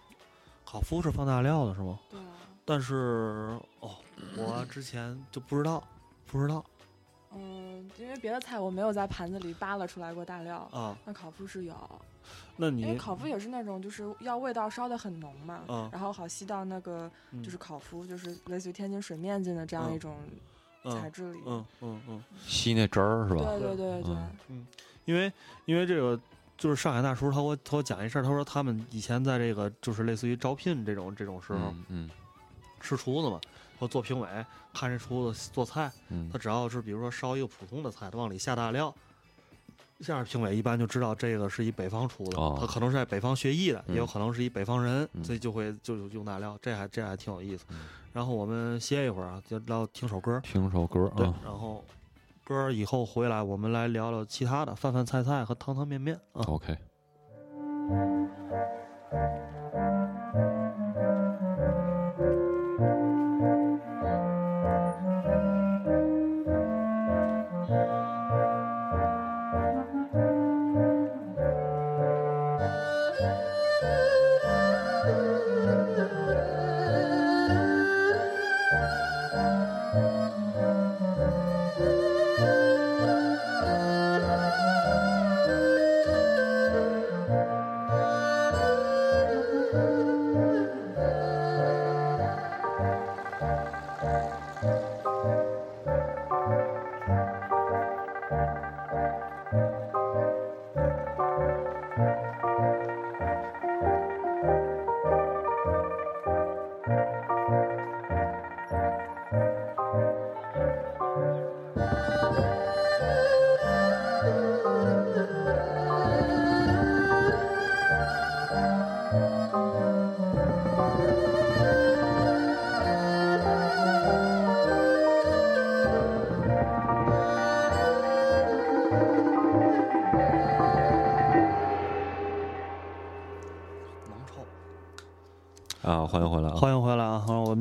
[0.66, 2.00] 烤麸是放大料的是吗？
[2.10, 2.26] 对啊，
[2.64, 3.98] 但是哦，
[4.38, 5.84] 我之前就不知道，
[6.26, 6.64] 不知道
[7.36, 10.98] 嗯，因为别的菜我没有在盘子里扒拉出来过大料，啊。
[11.06, 11.76] 那烤麸是有，
[12.58, 20.16] 那因为你烤麸也是那种就是要味道烧的很浓嘛，嗯然后好吸到那个嗯就是烤麸，就是类似于天津水面筋的这样嗯一种
[20.92, 21.40] 材质里。
[21.46, 23.44] 嗯嗯嗯，吸那汁儿是吧？
[23.44, 24.16] 对对对对，
[24.50, 24.66] 嗯
[25.06, 25.32] 因为
[25.66, 26.20] 因为这个
[26.58, 32.10] 就是上海大叔他给我他给我讲一事儿，他说他们以前在这个就是类似于招聘这种这种时候、嗯嗯
[32.84, 33.40] 是厨子嘛，
[33.80, 34.28] 或做评委，
[34.74, 38.94] 看这厨子做菜，嗯他只要是比如说烧一个普通的菜，他往里下大料。
[40.00, 47.66] 这样评委一般就知道这个是一北方厨子，哦他可能是在北方学艺的，嗯也有可能是一北方人，嗯所以就会就用大料，这还这还挺有意思。
[47.70, 47.78] 嗯
[48.12, 51.34] 然后我们歇一会儿啊，就聊听首歌，听首歌对，啊。
[51.44, 51.84] 然后
[52.44, 56.44] 歌儿以后回来我们来聊聊其他的饭饭菜菜和汤汤面面啊。
[56.48, 56.78] OK，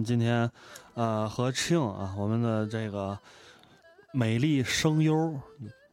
[0.03, 0.51] 们今天
[0.95, 3.17] 呃和庆啊，我们的这个
[4.13, 5.33] 美丽声优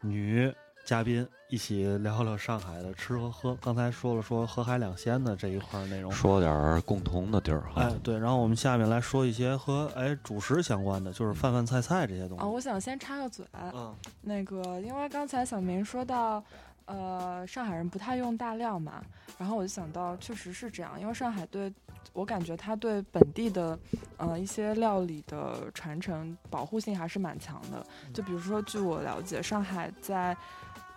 [0.02, 0.52] 女
[0.84, 3.56] 嘉宾一起聊聊上海的吃和喝。
[3.62, 6.12] 刚才说了说河海两鲜的这一块儿内容。
[6.12, 7.94] 说点儿共同的地儿哈哎，。
[8.02, 12.50] 对，然后我们下面来说一些和哎主食相关的，就是饭饭菜菜这些东啊，西。
[12.50, 16.44] 我想先插个嘴，嗯那个因为刚才小明说到。
[16.90, 19.00] 呃，上海人不太用大料嘛，
[19.38, 21.72] 然后我就想到，确实是这样，因为上海对
[22.14, 23.78] 我感觉它对本地的
[24.18, 27.86] 呃一些料理的传承保护性还是蛮强的。
[28.12, 30.36] 就比如说，据我了解，上海在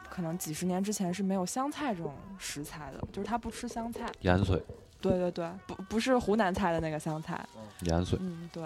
[0.08, 4.10] 可能几十年之前是没有香菜这种食材的，就是他不吃香菜。
[4.22, 4.62] 盐水，
[4.98, 7.38] 对对对，不不是湖南菜的那个香菜。
[7.82, 8.64] 盐水，嗯，对。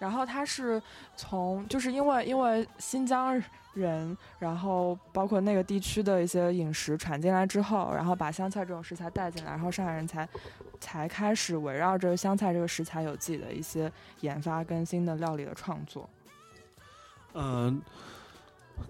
[0.00, 0.82] 然后他是
[1.14, 3.40] 从，就是因为因为新疆
[3.74, 10.28] 人，然后包括那个地区的一些饮食传进来之后，然后把香菜这种食材带进来，然后上海人才
[10.80, 16.08] 才开始围绕着香菜这个食材有自己的一些研发跟新的料理的创作。
[17.34, 17.80] 嗯、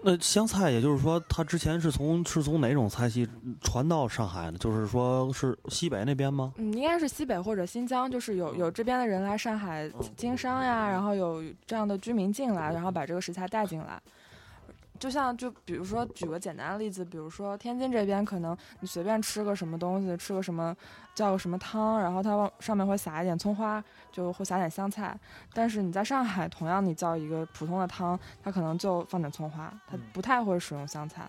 [0.03, 3.27] 那湘菜，也就是说，它之前是从是从哪种菜系
[3.61, 4.57] 传到上海的？
[4.57, 6.53] 就是说是西北那边吗？
[6.57, 14.01] 嗯，应该是西北或者新疆，就是有有这边的人来上海经商呀，然后有这样的居民进来，然后把这个食材带进来。
[15.01, 20.77] 就像就比如说举个简单的例子，比如说天津这边可能你随便吃个什么东西，吃个什么
[21.15, 25.19] 叫个什么汤，然后它往上面会撒一点葱花，就会撒点香菜。
[25.53, 31.27] 但是你在上海，同样你叫一个普通的汤，它可能就放点葱花，它不太会使用香菜。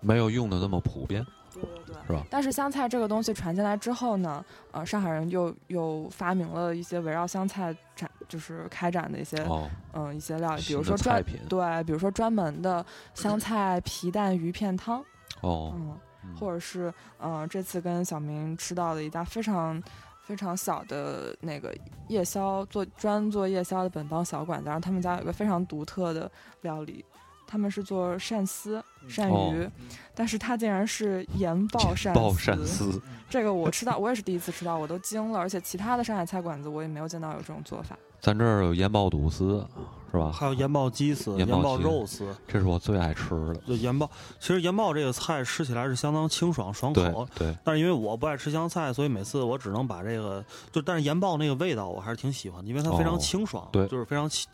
[0.00, 1.24] 没有用的那么普遍，
[1.60, 2.22] 对对对，是吧？
[2.30, 15.04] 但是香菜这个东西传进来之后呢，呃，上海人又又发明了一些围绕香菜展，就是开展的一些哦，嗯、一些料理，比如说专，对，比如说专门的香菜皮蛋鱼片汤，
[15.42, 16.36] 哦，嗯，嗯。
[16.36, 19.82] 或者是嗯、呃这次跟小明吃到的一家非常。
[20.28, 21.74] 非常小的那个
[22.08, 27.02] 夜宵做专做夜宵的本帮小馆子，然后他们家有一个非常独特的料理，
[27.50, 29.68] 他们是做鳝丝、鳝哦鱼，
[30.14, 35.38] 但是它竟然是盐爆鳝爆丝鳝丝，这个我吃到，我也是第一次吃到，我都惊了。
[35.38, 37.96] 而且其他的上海菜馆子我也没有见到有这种做法。
[38.20, 39.64] 咱这儿有盐爆肚丝，
[40.10, 40.30] 是吧？
[40.32, 42.36] 还有盐爆鸡丝、盐爆爆肉丝。
[42.48, 43.54] 这是我最爱吃的。
[43.66, 54.48] 就盐爆，其实盐爆这个菜吃起来是相当清爽爽口，对，但是因为我不爱吃香菜，所以每次我只能把这个就，但是盐爆那个味道我还是挺喜欢的，因为它非常哦清爽，对就是非常清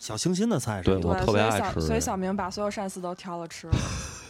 [0.00, 3.72] 小清新的菜是吧对我特别爱吃这个所以小明把所有鳝丝都挑了吃了。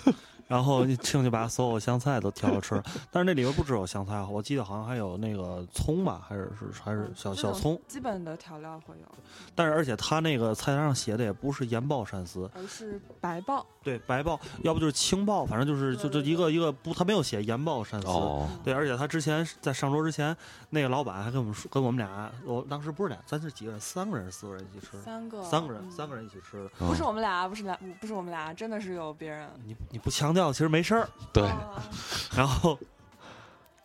[0.48, 9.06] 然后你庆就把所有香菜都挑着吃，但是那里边不只有香菜，我记得好像还有那个葱吧，还是是还是小小葱，基本的调料会有，
[9.54, 13.66] 但是而且他那个菜单上写的也不是盐爆鳝丝，而是白爆。
[13.84, 18.06] 对白爆，要不就是青爆，反正就是就这一个一个不，他没有写盐爆鳝丝。
[18.06, 20.36] 哦，对，而且他之前在上桌之前，
[20.70, 26.70] 那个老板还跟我们说，跟我们俩，我当时不是俩，咱是几个人，三个人、四个人一起吃，三个，三个人，嗯三个人一起吃的。
[26.78, 29.50] 不是嗯我们俩，不是俩，不是我们俩，真的是有别人。
[29.64, 31.08] 你你不强调，其实没事儿。
[31.32, 31.82] 对，啊
[32.36, 32.78] 然后，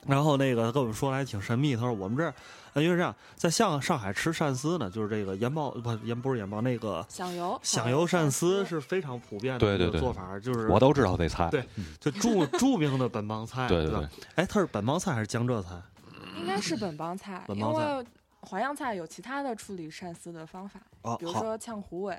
[0.06, 2.34] 然后那个跟我们说的还挺神秘，他说我们这儿，
[2.74, 11.50] 呃因为这样，在上上海吃鳝丝呢，就是这个盐爆不盐不是盐爆，那个响油，响油鳝丝是非常普遍的一对对做法，就是我都知道这菜。
[11.50, 11.64] 对
[12.00, 14.10] 就著著名的本帮菜，对对吧？
[14.36, 15.70] 哎，它是本帮菜还是江浙菜？
[16.38, 18.06] 应该是本帮菜，因本帮菜为
[18.42, 20.80] 淮扬菜有其他的处理鳝丝的方法，
[21.18, 22.18] 比如说炝虎尾。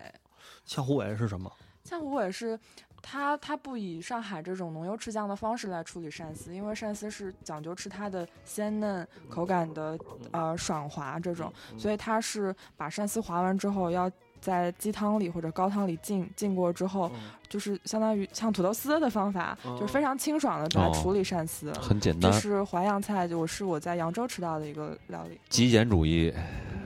[0.67, 1.51] 炝虎尾是什么？
[1.85, 2.59] 炝虎尾是
[3.03, 9.99] 它它不以上海这种浓油赤酱的方式来处理鳝丝，因为鳝丝是讲究吃它的鲜嫩、口感的
[10.33, 14.11] 呃爽滑这种，所以它是把鳝丝划完之后要。
[14.41, 21.73] 在鸡汤里或者高汤里浸浸过之后，嗯就是相当于像土豆丝的方法，哦就是非常清爽的来哦处理鳝丝。
[21.75, 25.41] 很简单，这是淮扬菜，就我是我在扬州吃到的一个料理。
[25.49, 26.33] 极简主义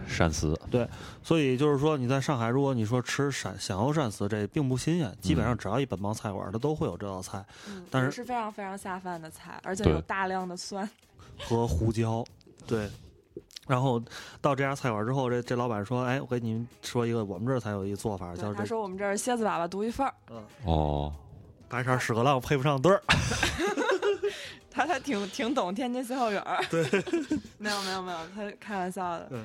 [0.09, 0.59] 鳝丝。
[0.71, 0.89] 对
[1.23, 10.89] 所以就是说，你在上海，如果你说吃鳝响油鳝丝，这并不新鲜，基本上只要一本帮菜馆，它都会有这道菜嗯，但是也是非常非常下饭的菜，而且有大量的蒜。
[11.39, 12.25] 和胡椒。
[12.69, 12.89] 对，
[13.69, 14.03] 然后
[14.41, 21.13] 到这家菜馆之后，这这老板说：“哎，我给你们说一个，我们这儿才有一做法，叫对，他说我们这儿蝎子粑粑独一份儿，嗯哦，
[21.69, 23.03] 白茬屎壳郎配不上对儿。
[24.75, 26.59] 他他挺挺懂天津歇后语儿。
[26.71, 26.83] 对，
[27.59, 29.27] 没有没有没有，他开玩笑的。
[29.31, 29.39] 对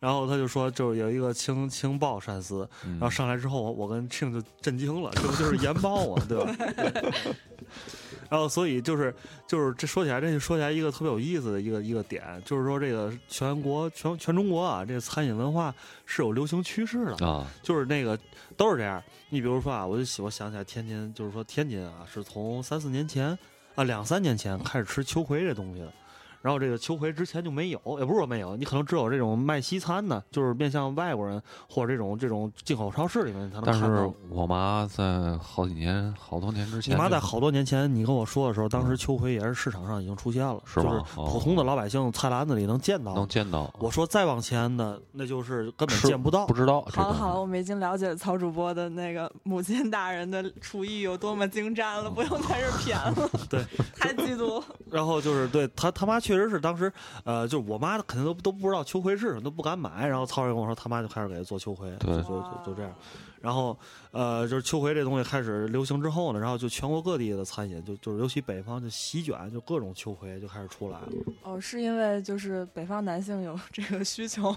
[0.00, 6.54] 然后他就说，就是有一个青青鲍鳝丝，嗯然后上来之后，我我跟庆就震惊了，这不就是盐包啊，对吧？
[8.28, 9.14] 对然后所以就是
[9.46, 18.18] 就是这说起来，这就说起来一个特别有意思的一个一个点，就是说这个全国全全中国啊，这个餐饮文化是有流行趋势的，啊，就是那个
[18.56, 19.02] 都是这样。
[19.30, 23.38] 你比如说啊，我就喜我想起来天津，就是说天津啊，是从三四年前
[23.74, 25.92] 啊两三年前开始吃秋葵这东西的。
[26.42, 34.12] 然后这个秋葵之前就没有，也不是说没有，你可能只有这种卖西餐的，就是面向外国人或者这种这种进口超市里面才能看到但是。
[34.28, 43.14] 我妈在好几年、好多年之前就，你妈在好多年前你跟我说的时候，当时秋葵也是市场上已经出现了，就是普通的老百姓菜篮子里能见到。
[43.14, 43.72] 能见到。
[43.78, 46.46] 我说再往前的，那就是根本见不到。
[46.46, 46.82] 不知道。
[46.88, 53.30] 好了好了，我们已经了解曹主播的那个母亲大人的厨艺有多么精湛了，不用在这儿 谝了。
[53.48, 53.64] 对，
[53.96, 54.64] 太嫉妒了。
[54.90, 56.92] 然后就是对他他妈确实是当时，
[57.24, 60.06] 呃，就是我妈肯定都都不知道秋葵是什么，都不敢买。
[60.06, 62.94] 然后曹瑞跟我说，他妈就开始给他做秋葵，对就就就就这样。
[63.40, 63.74] 然后，
[64.10, 71.08] 呃，就是秋葵这东西开始流行之后呢，然后就全国各地的餐饮，就就是尤其北方就席卷，就各种秋葵就开始出来了，
[71.44, 74.54] 哦，是因为就是北方男性有这个需求，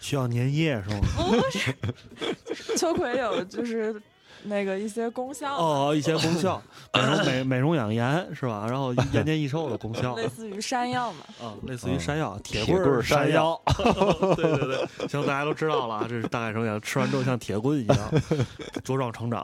[0.00, 1.00] 需要粘液是吗？
[1.16, 4.02] 不是， 秋葵有就是
[4.46, 6.60] 那个一些功效，哦，一些功效，
[6.94, 8.66] 美容美美容养颜是吧？
[8.68, 11.18] 然后延年益寿的功效 类似于山药嘛。
[11.46, 13.60] 啊，类似于山药、铁铁棍山药。
[14.36, 17.98] 对对对，行，大家都知道了啊，这是大概什么样，吃完之后像铁棍一样
[18.84, 19.42] 茁壮成长。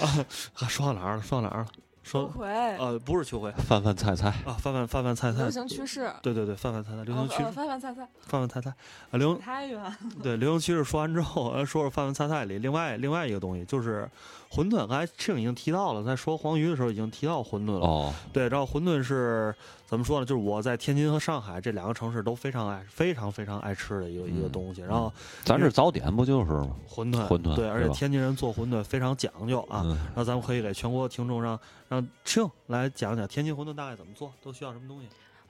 [0.00, 0.26] 啊，
[0.68, 1.22] 说到哪儿了？
[1.22, 1.66] 说到哪儿了？
[2.04, 8.70] 秋说葵，呃，不是秋葵饭饭菜菜，啊，饭饭饭饭菜菜流，行趋势，对对对，饭饭菜菜，流行趋哦呃饭饭菜菜饭饭菜菜
[9.10, 9.80] 啊，流太远，
[10.22, 14.08] 对流行趋势说完之后，呃，说说饭饭菜菜里另外另外一个东西就是
[14.54, 17.84] 馄饨，刚才庆已经提到了，在说黄鱼的时候已经提到馄饨了。
[17.84, 19.52] 哦，对，然后馄饨是
[19.84, 20.26] 怎么说呢？
[20.26, 24.82] 就是我在天津和上海这两个城市都非常爱、非常非常爱吃的一个、一个嗯东西。
[24.82, 25.12] 然后
[25.44, 26.70] 咱这早点不就是吗？
[26.88, 29.82] 馄饨，馄饨对，而且天津人做馄饨非常讲究啊。
[29.84, 35.08] 嗯，然后咱们可以给全国听众让让庆来讲讲天津馄饨大概怎么做，都需要什么东西。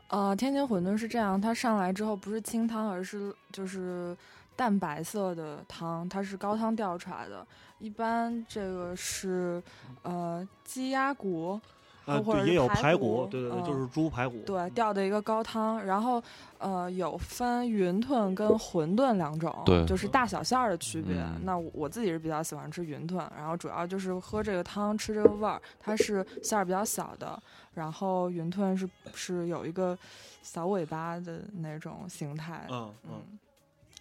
[0.08, 4.16] 呃，天津馄饨是这样，它上来之后不是清汤，而是就是
[4.56, 7.46] 淡白色的汤，它是高汤调出来的。
[7.80, 9.62] 一般这个是
[10.02, 11.60] 呃鸡鸭骨，
[12.06, 14.42] 啊，或者对，也有是排排骨对对对，嗯就是猪排骨。
[14.46, 15.84] 对，调的一个高汤。
[15.84, 16.22] 然后
[16.58, 21.16] 呃有分云吞跟馄饨两种，对就是大小馅儿的区别。
[21.16, 27.38] 嗯那我我自己是比较喜欢吃云吞，然后主要就是喝这个汤吃这个味儿，它是馅儿比较小的，
[27.74, 29.98] 然后云吞是是有一个
[30.42, 32.66] 小尾巴的那种形态。
[32.70, 33.20] 嗯嗯。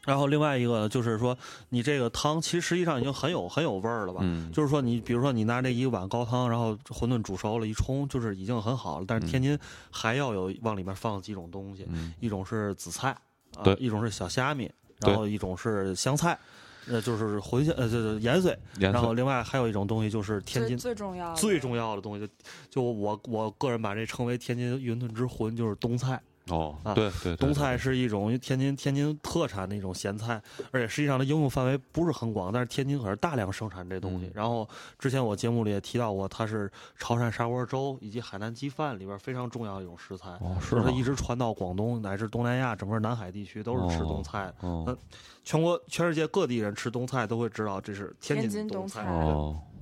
[0.05, 1.37] 嗯，然后另外一个，就是说
[1.69, 4.19] 你这个汤其实实际上已经很有很有味儿了吧？
[4.23, 9.05] 嗯，就是说你比如说你拿这一碗高汤，然后馄饨煮熟了，一冲就是已经很好了。
[9.07, 9.57] 但是嗯天津
[9.91, 13.09] 还要有往里面放几种东西，嗯一种是紫菜，
[13.55, 16.37] 啊对，一种是小虾米，然后一种是香菜，
[16.85, 18.57] 那，就是茴香，呃，就是盐水。
[18.79, 22.33] 颜色然后另外还有一种东西就是天津最重要的最重要的东西，就
[22.69, 26.21] 就我我个人把这称为天津云吞之魂，就是冬菜。
[26.49, 30.41] 哦啊，对对，对冬菜是一种天津天津特产的一种咸菜，
[30.71, 34.27] 而且实际上它应用范围不是很广，但是天津可是大量生产这东西。
[34.27, 34.67] 嗯然后
[34.99, 40.31] 之前我节目里也提到过，它是潮汕砂锅粥以及海南鸡饭里边非常重要的一种食材。
[40.41, 40.91] 哦，是它？
[40.91, 44.55] 一直传到广东乃至东南亚整个南海地区都是吃哦冬菜的。
[44.67, 44.97] 哦
[45.43, 49.72] 全国全世界各地人吃冬菜都会知道这是天天津冬菜哦，啊，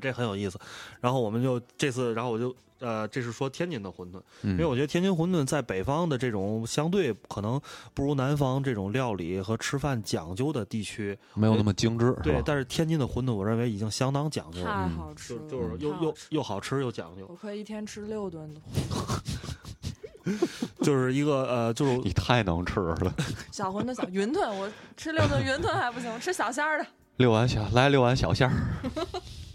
[0.00, 0.58] 这很有意思。
[1.00, 7.60] 然后我们就这次，然后我就呃，这是说天津的馄饨，因因为我觉得天津馄饨在北方的这种相对可能
[7.94, 12.42] 不如南方这种料理和吃饭讲究的地区，没有那么精致，对？
[12.44, 19.20] 但是天津的馄饨我认为已经相当讲究了，太嗯好吃了，就就是又又太好吃又好吃又讲究，我可以一天吃六顿的馄
[20.82, 23.14] 就是一个呃，就是你太能吃了，
[23.52, 26.86] 小馄饨、小云吞，我吃六顿云吞还不行，吃小馅儿的。
[27.16, 28.52] 六碗小来六碗小馅儿，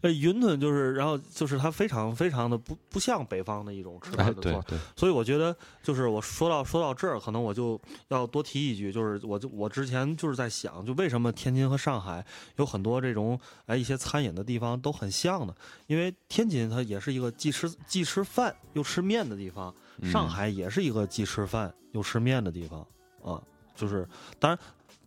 [0.00, 12.24] 呃云吞就是，然后就是它非常非常的不不像北方的一种吃哎，法的做法，对对，所以我觉得，就是我说到说到这儿，可能我就要多提一句，就是我就我之前就是在想，就为什么天津和上海
[12.56, 15.54] 有很多这种哎一些餐饮的地方都很像呢？
[15.86, 22.80] 因为天津它也是一个既吃既吃饭又吃面的地方，嗯上海也是一个既吃饭又吃面的地方
[23.22, 23.42] 啊，
[23.74, 24.08] 就是
[24.38, 24.58] 当然。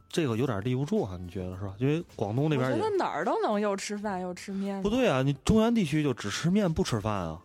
[0.10, 1.74] 这个有点立不住哈、你觉得是吧？
[1.78, 4.82] 因为广东那边我觉得哪儿都能又吃饭又吃面。
[4.82, 7.40] 不对啊，你中原地区就只吃面不吃饭啊。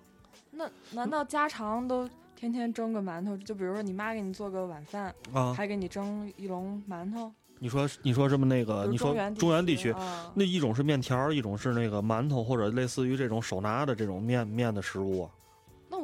[0.50, 3.36] 那难道家常都天天蒸个馒头？
[3.36, 7.30] 就比如说你妈给你做个晚饭，啊，还给你蒸一笼馒头？
[7.58, 15.30] 你说你说这么那个，你说中原地区，啊那一种是面条，一种是那个馒头或者类似于这种手拿的这种面面的食物啊。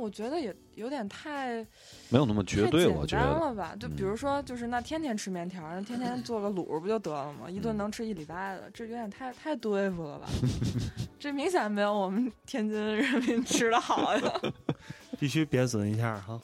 [0.01, 1.59] 那我觉得也有点太
[2.09, 3.77] 没有那么绝对，我觉得，了吧？
[3.79, 7.51] 就比嗯如说，就是那天天吃面条儿，那天天做个卤不就得了吗？
[7.51, 10.27] 一顿嗯能吃一礼拜的，这有点太太对付了吧？
[11.21, 14.33] 这明显没有我们天津人民吃的好呀！
[15.21, 16.41] 必须贬损一下哈，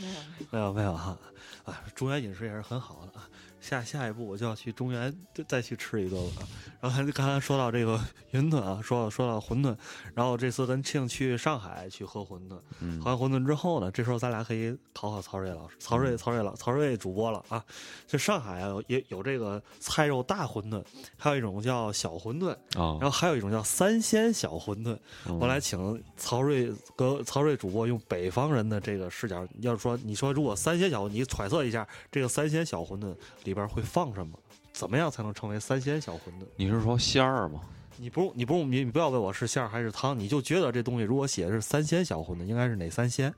[0.00, 0.14] 没有
[0.52, 1.18] 没有没有哈，
[1.64, 3.28] 啊，中原饮食也是很好的啊。
[3.70, 6.42] 下下一步我就要去中原再再去吃一顿了啊。
[6.80, 8.00] 然后刚才说到这个
[8.32, 9.76] 云吞啊，说到说到馄饨，
[10.14, 17.64] 然后这次跟庆去上海去喝馄饨，嗯喝完馄饨之后呢，这时候咱俩可以考考曹睿老师，曹睿曹睿老曹睿主播了啊。
[18.08, 20.82] 这上海啊也有这个菜肉大馄饨，
[21.16, 24.98] 还有一种叫小馄饨，啊然，后还有一种叫三鲜小馄饨。
[25.26, 33.14] 嗯我来请曹睿哥曹睿主播用北方人的这个视角，要是说你说如果三鲜小，你揣测一下这个三鲜小馄饨
[33.44, 34.38] 里边会放什么？
[34.72, 36.46] 怎么样才能成为三鲜小馄饨？
[36.56, 37.60] 你是说馅儿吗？
[37.96, 43.34] 你不用，你不用，你你不要问我是馅儿还是汤，你就觉得这东西如果写的是三鲜小馄饨，应该是哪三鲜？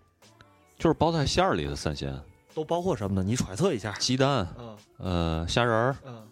[0.78, 2.16] 就是包在馅儿里的三鲜，
[2.54, 3.22] 都包括什么呢？
[3.24, 3.92] 你揣测一下。
[3.98, 6.28] 鸡蛋，嗯呃，虾仁儿，嗯，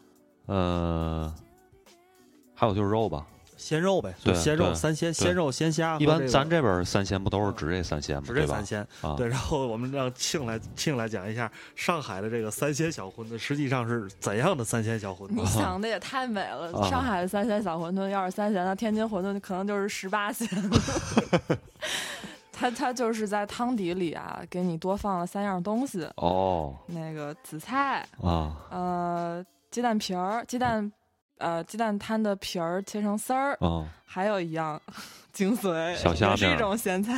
[0.47, 1.35] 呃，
[2.55, 3.27] 还有就是肉吧。
[3.61, 6.07] 鲜肉呗，对就鲜肉三鲜，鲜肉鲜虾一。
[6.07, 8.23] 般咱这边三鲜不都是指这三鲜吗？
[8.27, 8.33] 指？
[8.33, 15.45] 这三鲜，啊，对，然后我们让庆来庆来讲一下上海的这个三鲜小馄饨实际上是怎样的三鲜小馄饨你。
[15.45, 16.73] 想的也太美了！
[16.77, 20.49] 啊上海的三鲜小馄饨要是三鲜，那天津馄饨可能就是十八鲜。
[22.53, 30.93] 它它就是在汤底里啊，给你多放了三样东西，哦那个紫菜，啊，呃，鸡蛋皮儿，鸡蛋，
[31.41, 34.81] 呃，鸡蛋摊的皮儿切成丝儿，啊还有一样
[35.33, 37.13] 精髓，小虾是一种咸菜，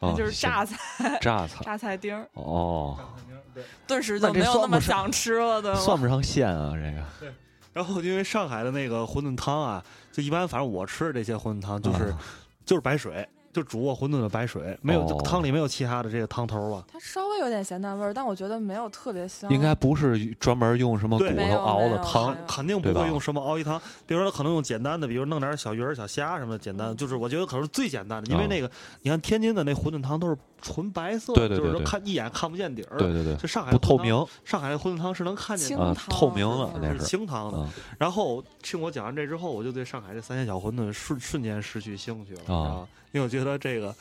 [0.00, 1.64] 那啊，就是行榨菜，榨菜。
[1.64, 2.98] 榨菜丁儿，哦，
[3.86, 5.78] 顿时就没有那么想吃了，对吗？
[5.78, 7.34] 算不上咸啊，这个对
[7.72, 12.18] 然后因为上海的那个馄饨汤啊，就一般反正我吃的这些馄饨汤就是、啊
[12.64, 13.26] 就是白水，
[13.56, 16.84] 就煮过馄饨的白水，没有、哦汤里没有其他的这个汤头了。
[16.92, 19.50] 它稍微有点咸淡味儿，但我觉得没有特别香。
[19.50, 31.70] 应该不是专门用什么骨头熬的汤肯定不会用什么熬一汤，比如说可能用简单的，比如弄点小鱼儿、小虾什么的，简单，就是我觉得可能是最简单的，因为啊那个、你看天津的那馄饨汤都是纯白色的，就是说对。
[31.70, 32.98] 对对对看一眼看不见底儿。
[32.98, 34.22] 对对对，就上海不透明。
[34.44, 35.82] 上海的馄饨汤是能看见的。
[35.82, 37.04] 啊，清汤透明了嗯是那是。
[37.04, 42.66] 清汤的，啊然后听我讲完这之后，我就对上海这三鲜小馄饨瞬瞬间失去兴趣了，啊。
[42.66, 43.94] 啊，因为我觉得这个，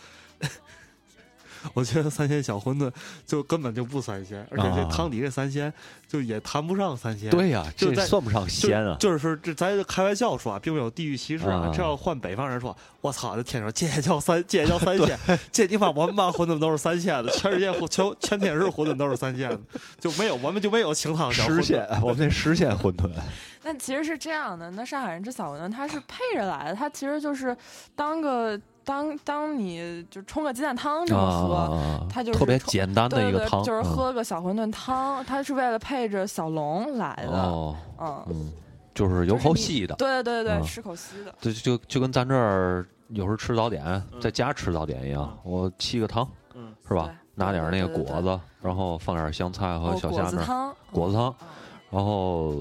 [1.74, 2.92] 我觉得三鲜小馄饨
[3.26, 5.74] 就根本就不三鲜，而且这啊汤底这三鲜
[6.06, 7.30] 就也谈不上三鲜。
[7.30, 8.98] 对呀，就这算不上鲜啊。
[9.00, 11.72] 就是说这咱开玩笑说啊，并没有地域歧视啊啊。
[11.74, 15.18] 这要换北方人说，我操，这天说这也叫三，这也叫三鲜，
[15.50, 19.60] 这地方我们班馄饨都是三鲜的，全世界全全天是馄饨都是三鲜的，
[19.98, 21.56] 就没有我们就没有清汤小馄饨。
[21.56, 23.10] 实现，我们那实鲜馄饨
[23.64, 27.58] 那其实是这样的，那上海人吃小馄饨，它是配着来的，它其实就是
[27.96, 31.54] 当个当当你就冲个鸡蛋汤这么喝。
[31.56, 37.32] 啊，它就是特别简单的一个汤，就是嗯喝个小馄饨汤，它是为了配着小龙来的。
[37.32, 38.54] 哦，嗯，嗯，
[38.94, 41.34] 就是有口稀的，对对对，对吃口稀的。
[41.42, 47.12] 就就就跟咱这儿有时候吃早点，在家吃早点一样，我沏个汤嗯，是吧？
[47.34, 51.48] 拿点那个对对对果子，然后放点香菜和小虾面，子汤，果子汤，嗯
[51.92, 52.52] 然后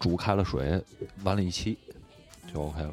[0.00, 0.82] 煮开了水，
[1.22, 1.76] 往里一沏
[2.52, 2.90] 就 OK 了。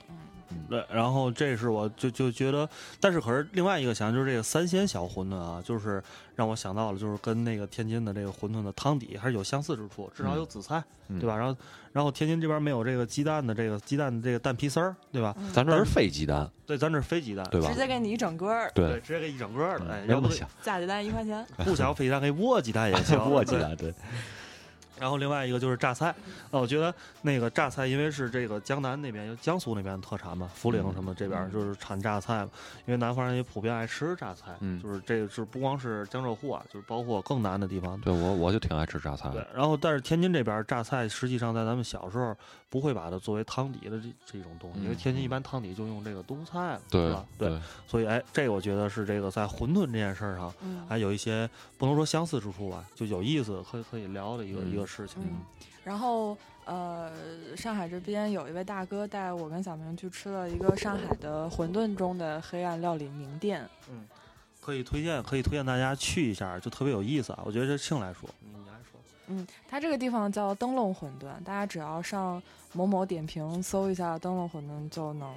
[0.70, 2.68] 对，然后这是我就就觉得，
[3.00, 6.02] 但是可是另外一个想就是这个三鲜小馄饨啊，就是
[6.36, 11.36] 让我想到了，就是跟那个天津的这个馄饨的汤底还是有相似之处，至少有紫菜，嗯对吧？
[11.36, 11.56] 然后
[11.92, 15.36] 然后天津这边没有这个鸡蛋的这个鸡蛋的这个蛋皮丝儿，对吧？
[15.40, 17.76] 嗯咱这儿是非鸡蛋，对，咱这是非鸡蛋，对吧直？
[17.76, 20.28] 接给你一整个儿，对，直接给一整个儿的，哎，那么要不
[20.64, 21.46] 加，鸡蛋一块钱。
[21.58, 23.94] 不想非鸡蛋可以 窝鸡蛋也行，对窝鸡蛋，对，
[25.00, 26.14] 然后另外一个就是榨菜，
[26.52, 32.50] 那我觉得那个榨菜，因为是这个江南那边，有江苏那边的特产嘛，涪陵什么这边嗯就是产榨菜嘛。
[32.86, 38.00] 因为南方人也普遍爱吃榨菜，嗯就是这个是不光是江浙沪啊，就是包括更南的地方。
[38.02, 42.36] 对我我就挺爱吃榨菜的，，对然后但是天津这边榨菜，实际上在咱们小时候
[42.70, 47.26] 不会把它作为汤底的这这种东西，因为嗯天津一般汤底就用这个冬菜了，对吧？
[47.38, 55.22] 对，对，所以哎，这个我觉得是这个在馄饨这件事儿上，嗯还有一些不能说相似之处吧，就有意思可以可以聊的一个、嗯一个事情。
[55.22, 55.40] 嗯
[55.84, 57.12] 然后呃，
[57.56, 63.68] 上海这边有一位大哥带我跟小明去吃了一个上海的馄饨中的黑暗料理名店。
[63.90, 64.06] 嗯
[64.62, 67.42] 可以推荐，可以推荐大家去一下，就特别有意思啊！
[67.46, 72.42] 我觉得这庆来说，嗯你来说，嗯，它这个地方叫灯笼馄饨，大家只要上
[72.74, 75.34] 某某点评搜一下灯笼馄饨就能。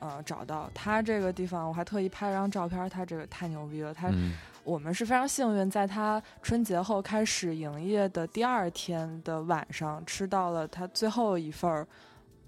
[0.00, 2.90] 呃，找到他这个地方，我还特意拍了张照片。
[2.90, 4.34] 他这个太牛逼了，他嗯
[4.64, 11.86] 我们是非常幸运，在它春节后开始营业的第二天的晚上，吃到了它最后一份儿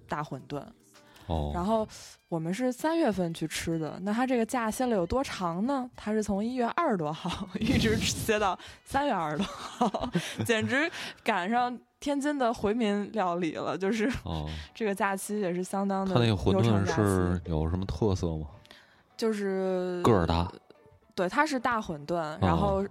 [0.09, 0.63] 大馄饨。
[1.27, 1.87] 哦，然后
[2.29, 5.91] 我们是三月份去吃的，那它这个假歇了有多长呢？
[5.97, 10.09] 它是从一月二十多号 一直歇到三月二十多号，
[10.45, 10.89] 简直
[11.25, 13.77] 赶上天津的回民料理了。
[13.77, 18.47] 就是哦，这个假期也是相当的他那个馄饨是有什么特色吗？
[19.17, 20.49] 就是个儿大，
[21.17, 22.85] 对，它是大馄饨，然后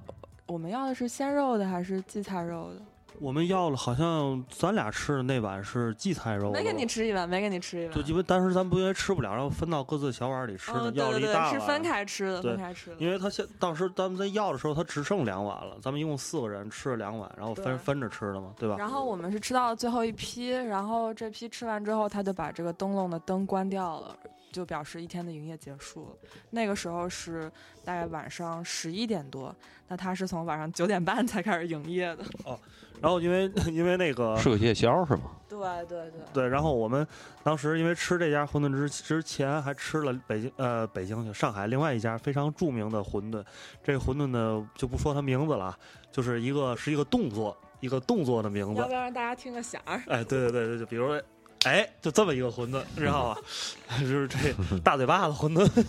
[0.48, 2.82] 我们要的是鲜肉的还是荠菜肉的？
[3.22, 7.94] 我们要了，好像咱俩吃的那碗是荠菜肉，没给你吃一碗，没给你吃一碗。
[7.94, 11.62] 就因为当时咱不因为吃不了，然后分到各自小碗里吃的，要了一大碗。
[11.62, 12.98] 分开吃的，分开吃的。
[12.98, 18.76] 因为他现当时咱们在要的时候，他只剩两碗了，咱们一共四个人吃了两碗，然后分分着吃的嘛，对吧？
[18.78, 24.14] 然后我们是吃到了最后一批，然后这批吃完之后，他就把这个灯笼的灯关掉了，
[24.56, 26.30] 就表示一天的营业结束了。
[26.52, 27.52] 那个时候是
[27.84, 29.54] 大概晚上十一点多，
[29.90, 32.24] 那他是从晚上九点半才开始营业的。
[32.46, 32.58] 哦
[33.02, 35.24] 然后因为 因为那个是个夜宵是吗？
[35.50, 37.06] 对对对，对，然后我们
[37.44, 43.44] 当时因为吃这家馄饨之之前还吃了北京呃北京上海另外一家非常著名的馄饨，
[43.84, 45.78] 这个馄饨呢就不说它名字了啊，
[46.10, 50.02] 就是一个是一个动作一个动作的名字要不，要让大家听个响儿？
[50.08, 51.22] 哎，对对对对，就比如说，
[51.66, 53.42] 哎，就这么一个馄饨，你知道吧？
[54.00, 54.38] 就是这
[54.84, 55.86] 大嘴巴子馄饨。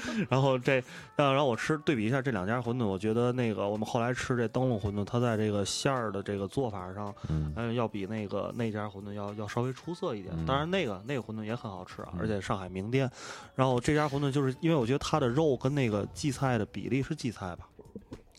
[0.30, 0.82] 然后这，
[1.14, 10.34] 然后我吃对比一下这两家馄饨，我觉得那个我们后来吃这灯笼馄饨，它在这个馅儿的这个做法上，嗯嗯，要比那个那家馄饨要要稍微出色一点。
[10.38, 13.10] 嗯当然，那个那个馄饨也很好吃啊，嗯而且上海名店。
[13.54, 17.68] 然后这家馄饨就是因为我觉得它的肉跟那个荠菜的比例是荠菜吧，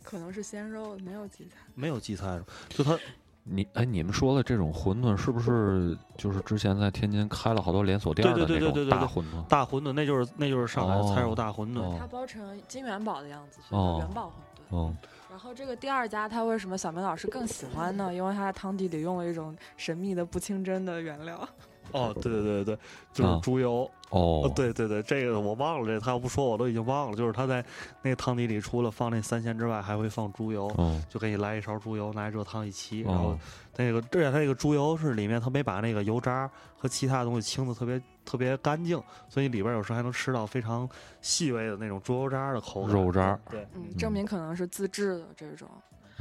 [0.02, 1.58] 可能是鲜肉，没有荠菜。
[1.76, 2.98] 没有荠菜，就它
[3.44, 9.48] 你哎，你们说的这种馄饨是不是就是之前在天津开了好多连锁店的对对那种对对对对大馄饨？
[9.48, 11.82] 大馄饨，那就是那就是上海的菜肉大馄饨。
[11.82, 14.76] 哦它包成金元宝的样子，所以哦叫元宝馄饨。
[14.76, 14.96] 哦，
[15.30, 18.14] 然后这个第二家，它为什么小明老师更喜欢呢？
[18.14, 21.48] 因为它的汤底里用了一种神秘的不清真的原料。
[21.94, 22.78] 哦，对对对对，
[23.12, 23.90] 就是啊猪油。
[24.12, 27.18] 哦哦，，对对对，这个我忘了，这他要不说我都已经忘了。
[27.18, 27.64] 就是他在
[28.02, 33.40] 那个汤底里，除了放那三鲜之外，还会放猪油，哦就给你来一勺猪油，拿热汤一沏，然后哦
[33.78, 40.88] 那个，而且他这个猪油是里面他没把那个油渣和其他东西清的特别特别干净，所以里边有时候还能吃到非常
[41.22, 42.92] 细微的那种猪油渣的口感。
[42.94, 45.70] 肉渣对，嗯，嗯证明可能是自制的这种。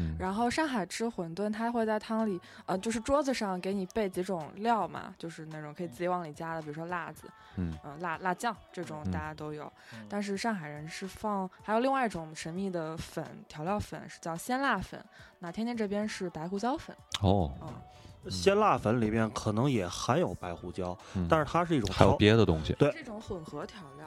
[0.01, 0.17] 嗯。
[0.19, 7.77] 然后上海吃馄饨，它会在汤里，呃，就是桌子上给你备几种料嘛，就是那种可以自己往里加的，比如说辣子，嗯。
[7.85, 9.11] 呃辣辣酱这种嗯。
[9.13, 9.71] 大家都有。
[9.93, 10.07] 嗯。
[10.09, 15.05] 但是上海人是放，还有另外一种神秘的粉调料粉是叫鲜辣粉，
[15.41, 21.27] 那天津这边是白胡椒粉，哦，嗯，鲜辣粉里面可能也含有白胡椒，嗯。
[21.29, 22.73] 但是它是一种还有别的东西。
[22.75, 22.91] 对。
[22.93, 23.99] 这种混合调料。
[23.99, 24.00] 对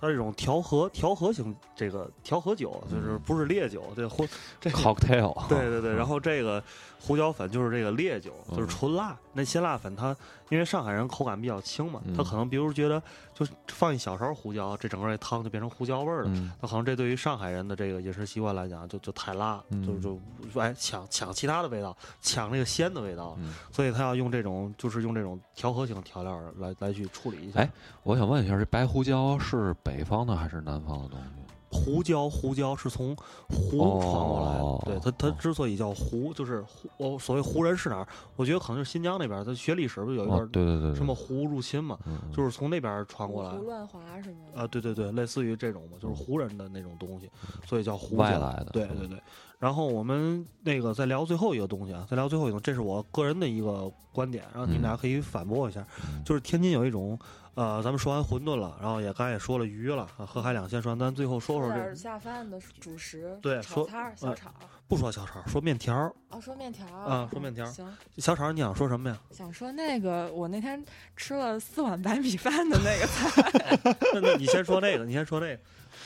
[0.00, 4.26] 它是一种调和调和型这个调和酒，就是嗯不是烈酒，这混
[4.58, 5.96] 这个 cocktail，对对对，嗯。
[5.96, 6.62] 然后这个
[6.98, 8.68] 胡椒粉就是这个烈酒，就是嗯。
[8.68, 9.18] 纯辣。
[9.32, 10.14] 那辛辣粉它
[10.48, 13.00] 因为上海人口感比较轻嘛，他嗯可能比如觉得
[13.32, 16.30] 就放一小勺胡椒，这整个这汤就变成胡椒味儿了。
[16.30, 27.60] 嗯那可能这对于上海人的这个饮食习惯来讲，就就太辣，嗯就就哎抢抢其他的味道，抢那个鲜的味道，嗯，所以他要用这种就是用这种调和型调料来来去处理一下。
[27.60, 27.70] 哎
[28.02, 31.26] 我想问一下，这白胡椒是北方的还是南方的东西？
[31.70, 33.14] 胡椒，胡椒是从
[33.48, 35.00] 湖哦传过来的。
[35.00, 36.88] 对它，它哦之所以叫湖，就是胡。
[36.98, 38.08] 哦，所谓湖人是哪儿？
[38.36, 39.44] 我觉得可能是新疆那边儿。
[39.44, 41.98] 他学历史不是有一段哦，对对对，什么胡入侵嘛，
[42.34, 43.64] 就是从那边儿传过来胡。
[43.64, 44.60] 乱华什么的。
[44.60, 47.30] 啊，对对对，类似于这种嘛，就是胡人的那种东西，
[47.66, 49.18] 所以叫胡椒外来的嗯对对对。
[49.58, 55.86] 然后我们那个再聊最后一个东西啊，再聊最后一个，这是我个人的一个观点，然后你们嗯俩可以反驳一下。
[56.06, 57.18] 嗯就是天津有一种，
[57.54, 64.50] 呃，咱们说完馄饨了，然后也刚才也说了鱼了，啊河海两鲜说完，咱最后说说这个下饭的主食，对说炒菜儿、小呃炒。
[64.88, 66.12] 不说小炒，说面条儿。
[66.30, 67.86] 哦，说面条儿啊说面条儿行，
[68.18, 69.18] 小炒，你想说什么呀？
[69.30, 70.82] 想说那个，我那天
[71.16, 73.90] 吃了四碗白米饭的那个菜。
[74.14, 75.62] 那 那你先说那个，你先说那个。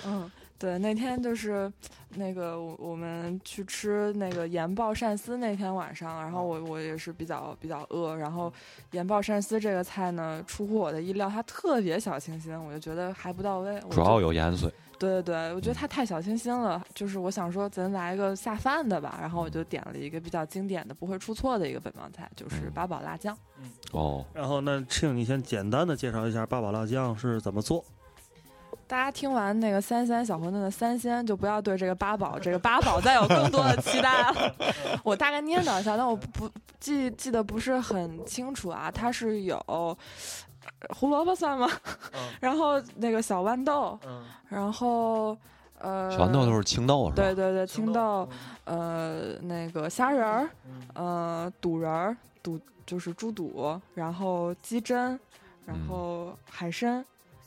[0.06, 1.70] 嗯，对，那天就是
[2.16, 8.52] 那个我我们去吃那个盐爆鳝丝那天晚上，然后我我也是比较比较饿，然后
[8.92, 13.80] 盐爆鳝丝这个菜呢，出乎我的意料，它特别小清新，我就觉得还不到位。
[13.90, 14.72] 主要有盐水。
[14.96, 23.36] 对对对，我觉得它太小清新了，就是我想说咱来一个下饭的吧，然后我就点了一个比较经典的、不会出错的一个本帮菜，就是嗯八宝辣酱。
[23.90, 27.84] 哦，然后那请你先简单的介绍一下八宝辣酱是怎么做。
[28.86, 34.54] 大家听完那个三鲜小馄饨的三鲜，就不要对这个八宝这个八宝再有更多的期待了。
[35.02, 38.90] 我大概念叨一下，但我不不记记得不是很清楚啊。
[38.90, 39.96] 它是有呃
[40.90, 41.68] 胡萝卜算吗？
[42.12, 45.36] 嗯 然后那个小豌豆，嗯，然后
[45.78, 47.16] 呃，小豌豆都是青豆是吧？
[47.16, 48.28] 对对对，青豆，
[48.64, 54.94] 呃，那个虾仁儿，嗯呃，肚仁儿，肚就是猪肚，然后鸡胗，
[55.66, 57.04] 然嗯后海参，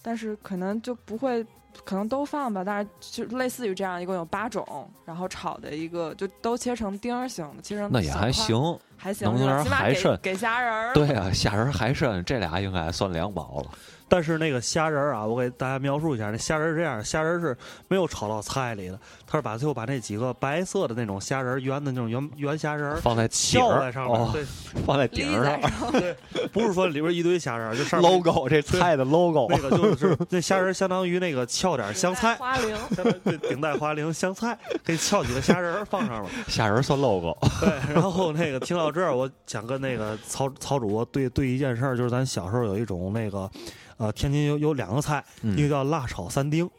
[0.07, 1.45] 但是可能就不会，
[1.83, 8.55] 可能都放吧，但是就类似于这样，一共有八种，然后炒的一个就都切成丁儿形的，切成那也，还行。
[8.95, 13.71] 还行能是吧，点海参给虾仁儿，对啊，虾仁海参这俩应该算两宝了。
[14.09, 24.45] 但是那个虾仁儿啊，我给大家描述一下，那虾仁儿是这样，虾仁儿是没有炒到菜里的，他是把最后把那几个白色的那种虾仁儿，圆的那种圆圆虾仁儿放在顶儿翘在上面，哦，对
[24.85, 25.91] 放在顶儿上。
[25.91, 26.15] 对，
[26.53, 36.31] 不是说里边一堆虾仁儿，就上面 logo 这菜的 logo 那个就是那虾仁儿相当于那个翘点香菜，花翎，相当于对顶戴花翎香菜，给翘几个虾仁儿放上面。
[36.47, 37.37] 虾仁算 logo。
[37.59, 43.49] 对，然后那个听到这儿，我想跟那个曹曹主播对对一件事儿，就是咱小时候有一种那个，
[43.97, 46.69] 呃，天津有有两个菜，嗯一个叫辣炒三丁，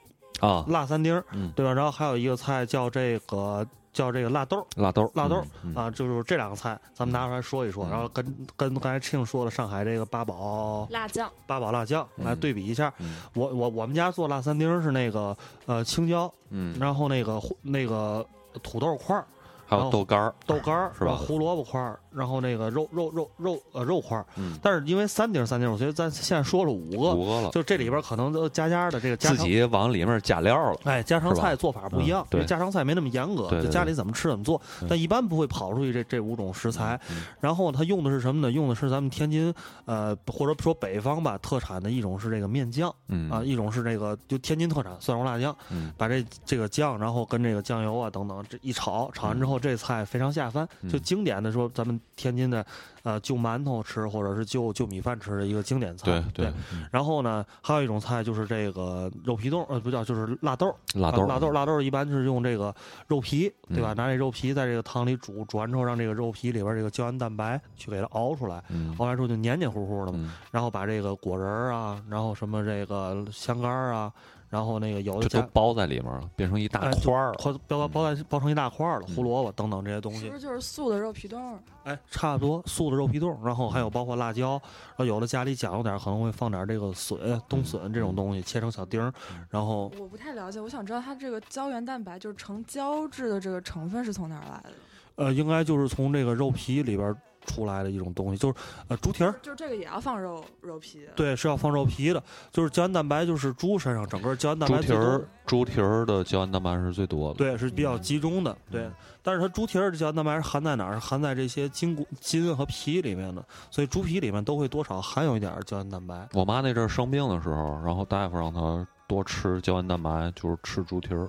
[0.41, 1.23] 啊，辣三丁
[1.55, 1.73] 对吧？
[1.73, 12.93] 然后还有一个菜叫这个叫这个辣豆儿辣豆儿，辣豆儿嗯，啊，就是这两个菜，咱们拿出来说一说，嗯然后跟跟刚才庆说的上海这个八宝辣酱，八宝辣酱来嗯对比一下。
[12.99, 18.25] 嗯我我我们家做辣三丁儿是那个呃青椒，嗯，然后那个那个
[18.63, 19.27] 土豆块儿、
[19.69, 24.25] 还有豆干儿，豆干儿是吧胡萝卜块儿，然后那个肉肉肉肉呃肉块儿。
[24.37, 36.99] 嗯，但是因为三丁三丁，我觉得咱现在说了五个，五个了，就这里边可能都加加的这个家自己往里面加料了，哎，家常菜做法不一样因为家常菜没那么严格，就家里怎么吃怎么做，但一般不会跑出去这这五种食材。
[37.11, 38.51] 嗯然后它用的是什么呢？
[38.51, 39.53] 用的是咱们天津
[39.85, 52.65] 呃或者说北方吧特产的一种是这个面酱嗯啊，一种是这个就天津特产蒜蓉辣酱，嗯把这这个酱然后跟这个酱油啊等等这一炒，炒完之后这菜非常下饭，嗯就经典的说咱们天津的
[53.03, 56.05] 呃就馒头吃或者是就就米饭吃的一个经典菜。
[56.05, 60.75] 对对，嗯然后呢，还有一种菜就是这个肉皮冻，呃，不叫，就是辣豆儿。
[60.95, 62.75] 辣豆儿，啊辣豆儿，辣豆儿一般是用这个
[63.07, 63.93] 肉皮，对吧？
[63.95, 70.19] 嗯拿这肉皮在这个汤里煮，煮完之后让这个肉皮里边这个胶原蛋白去给它熬出来，嗯熬完之后就黏黏糊糊的嘛。
[70.23, 74.13] 嗯，然后把这个果仁儿啊，然后什么这个香干儿啊，
[74.49, 81.59] 然后那个有的都包在里面了，变成一大块儿了，包包包在包成一大块儿了，嗯胡萝卜等等这些东西其实，就是素的肉皮冻儿？
[81.85, 89.13] 哎，差不多素的肉皮冻，然后还有包括辣椒，然后有的家里讲究点儿，可能会放点儿这个笋、冬笋这种东西，切成小丁儿，
[89.51, 94.73] 然后我不太了解，我想知道它这个胶原蛋白就是成胶质的这个成分是从哪儿来的？
[95.17, 97.17] 呃，应该就是从这个肉皮里边儿
[97.49, 98.55] 出来的一种东西，就是
[98.87, 102.23] 呃猪蹄儿，就这个也要放肉肉皮？，对，是要放肉皮的，
[102.53, 108.93] 就是胶原蛋白，就是猪身上整个胶原蛋白猪蹄儿，猪蹄儿的胶原蛋白是最多的，对，是比较集中的，对嗯。
[109.23, 110.93] 但是它猪蹄儿的胶原蛋白是含在哪儿？
[110.93, 116.29] 是含在这些筋骨、筋和皮里面的，所以猪皮里面都会多少含有一点胶原蛋白。
[116.33, 121.29] 我妈那阵儿生病的时候，然后大夫让她多吃胶原蛋白，就是吃猪蹄儿。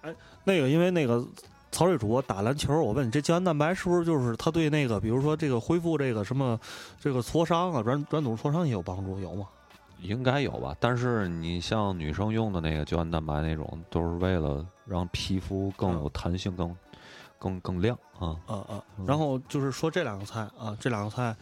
[0.00, 1.24] 哎那个，因为那个
[1.76, 6.58] 曹瑞主播打篮球，我问你，这胶原蛋白是不是就是它对那个，比如说这个恢复这个什么
[6.98, 9.46] 这个挫伤啊、软软组织挫伤也有帮助，有吗？
[10.00, 16.74] 应该有吧，但是你像女生用的那个胶原蛋白那种，都是为了让皮肤更有弹性、更
[17.38, 18.40] 更更亮啊。
[18.46, 19.04] 啊啊嗯！
[19.04, 21.36] 然后就是说这两个菜啊，这两个菜。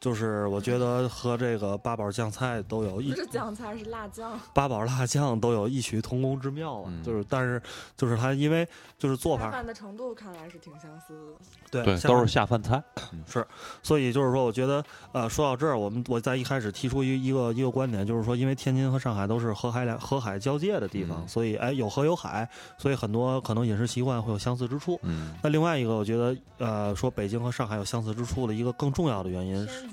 [0.00, 4.40] 就是我觉得和这个八宝酱菜都有异不是酱菜，是辣酱。
[4.54, 6.84] 八宝辣酱都有异曲同工之妙啊。
[6.86, 7.60] 嗯就是但是
[7.96, 8.66] 就是它因为
[8.98, 11.32] 就是做法下饭的程度看来是挺相似的。
[11.70, 12.82] 对，对都是下饭菜
[13.30, 13.46] 是。
[13.82, 14.82] 所以就是说，我觉得，
[15.12, 22.48] 呃，说到这儿，我们我在一开始提出一一个一个观点，就是说，因为天津和上海都是河海两河海交界的地方，嗯所以哎有河有海，
[22.78, 24.98] 所以很多可能饮食习惯会有相似之处。
[25.02, 29.88] 嗯，那另外一个，我觉得，呃，说北京和上海有相似之处的一个更重要的原因是，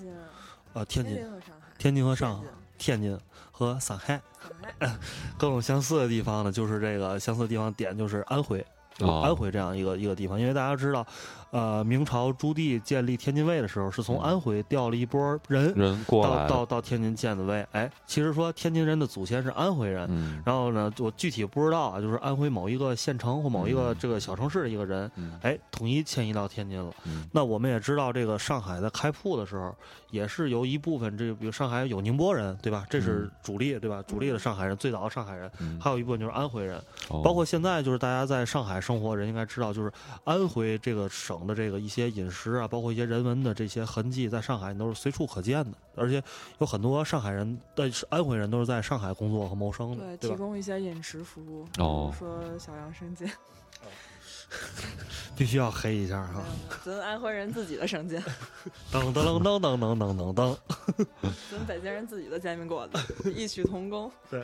[0.86, 1.42] 天津、呃，
[1.78, 2.48] 天津、和上海、
[2.78, 3.18] 天津
[3.52, 4.98] 和上海天、津和上海上海。
[5.38, 8.66] 更有相似的地方呢，就是这个相似的地方点就是安徽。
[9.06, 11.06] 安徽这样一个一个地方，因为大家知道，
[11.52, 14.24] 呃，明朝朱棣建立天津卫的时候，是从嗯。
[14.28, 16.48] 安徽调了一波人，人过到来。
[16.48, 17.66] 到到天津建的卫。
[17.72, 20.42] 哎，其实说天津人的祖先是安徽人，嗯。
[20.46, 23.98] 然后呢，我具体不知道啊，就是安徽某一个县城或某一个嗯。
[24.00, 25.40] 这个小城市的一个人，嗯。
[25.42, 26.92] 哎，统一迁移到天津了。
[27.06, 27.28] 嗯。
[27.32, 29.74] 那我们也知道，这个上海在开埠的时候，
[30.10, 32.86] 也是由一部分这个，比如上海有宁波人，对吧？
[32.90, 33.32] 这是嗯。
[33.44, 34.04] 主力，对吧？
[34.06, 36.78] 主力的上海人，最早的上海人，嗯，还有一部分就是安徽人。
[37.10, 37.22] 哦。
[37.24, 39.92] 包括现在就是大家在上海生活的人应该知道，就是
[40.24, 46.24] 安徽这个省的这个一些饮食啊，包括一些人文的这些痕迹，在上海都是随处可见的，而且
[46.60, 50.30] 有很多上海人的安徽人都是在上海工作和谋生的，对，对？
[50.30, 52.14] 提供一些饮食服务，比哦。
[52.14, 53.30] 如说小杨生煎，
[55.38, 56.42] 必须要黑一下哈！
[56.84, 58.20] 咱安徽人自己的生煎，
[58.92, 60.58] 噔噔噔噔噔噔噔噔。
[61.52, 64.12] 咱北京人自己的煎饼果子，异曲同工。
[64.32, 64.42] 对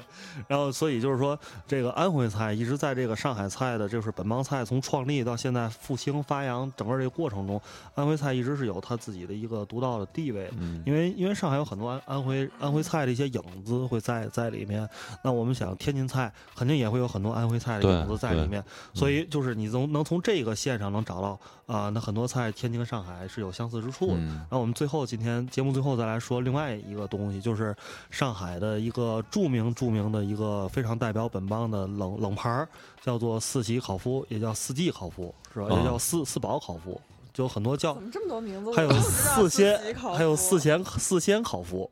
[0.47, 1.37] 然后，所以就是说，
[1.67, 7.59] 这个安徽菜一直在这个上海菜的，就是本帮菜从创立到现在复兴发扬整个这个过程中，
[7.95, 10.47] 安徽菜一直是有它自己的一个独到的地位。
[10.59, 14.87] 嗯因为因为上海有很多安安徽安徽菜的一些影子会在在里面，
[15.23, 24.13] 那我们想天津菜肯定也会有很多安徽菜的影子在里面，所以就是你从能从这个线上能找到啊、那很多菜天津跟上海是有相似之处的。
[24.15, 27.75] 嗯然后我们最后今天节目最后再来说另外一个东西，就是
[28.11, 32.67] 上海的一个著名著名的一个非常代表本帮的冷冷盘儿，
[33.01, 35.67] 叫做四喜烤麸，也叫四季烤麸，是吧？
[35.69, 36.97] 哦也叫四四宝烤麸，
[37.33, 38.71] 就很多叫怎，么这么多名字？
[38.73, 41.87] 还有四鲜还有四，鲜四鲜烤麸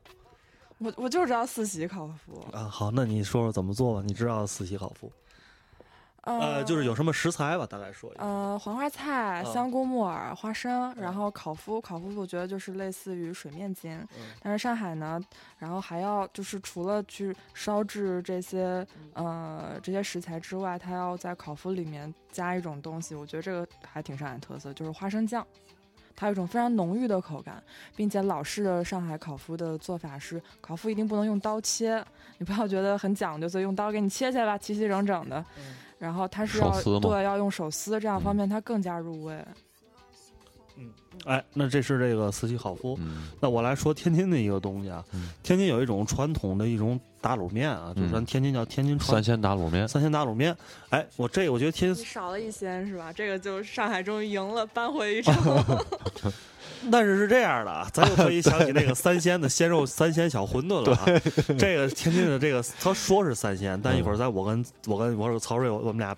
[0.78, 2.56] 我我就知道四喜烤麸。
[2.56, 2.68] 啊。
[2.68, 4.04] 好，那你说说怎么做吧？
[4.06, 5.10] 你知道四喜烤麸？
[6.24, 8.24] 呃，就是有什么食材吧，大概说一下。
[8.24, 15.19] 呃，黄花菜、嗯香菇、木耳、花生，然后烤麸，烤麸我觉得就是类似于水面筋，嗯但是上海呢，
[15.57, 25.45] 然后还要就是除了去烧制这些呃这些食材之外，它要在烤麸里面加一种东西，我觉得这个还挺上海特色，就是花生酱。
[26.15, 27.63] 它有一种非常浓郁的口感，
[27.95, 32.05] 并且老式的上海烤麸的做法是，烤麸一定不能用刀切，
[32.38, 35.43] 你不要觉得很讲究，所以用刀给你切切吧，齐齐整整的。
[35.57, 35.63] 嗯
[36.02, 39.36] 然后它是要对要用手撕，这样方嗯便它更加入味。
[40.78, 40.89] 嗯
[41.26, 42.95] 哎，那这是这个四喜烤麸。
[42.97, 50.58] 嗯那我来说天津的一个东西啊，嗯天津有一种传统的一种打卤面啊，就是咱天津叫天津传三鲜打卤面，三鲜打卤面。
[50.89, 53.14] 哎，我这个我觉得天津少了一鲜是吧？
[53.14, 55.36] 这个就上海终于赢了，扳回一 城。
[56.89, 61.05] 但是是这样的啊， 咱就可以想起那个三鲜的鲜肉 三鲜小馄饨了啊。
[61.59, 66.15] 这个天津的这个，他说是三鲜，但一会儿咱我跟我跟我说曹睿，我们俩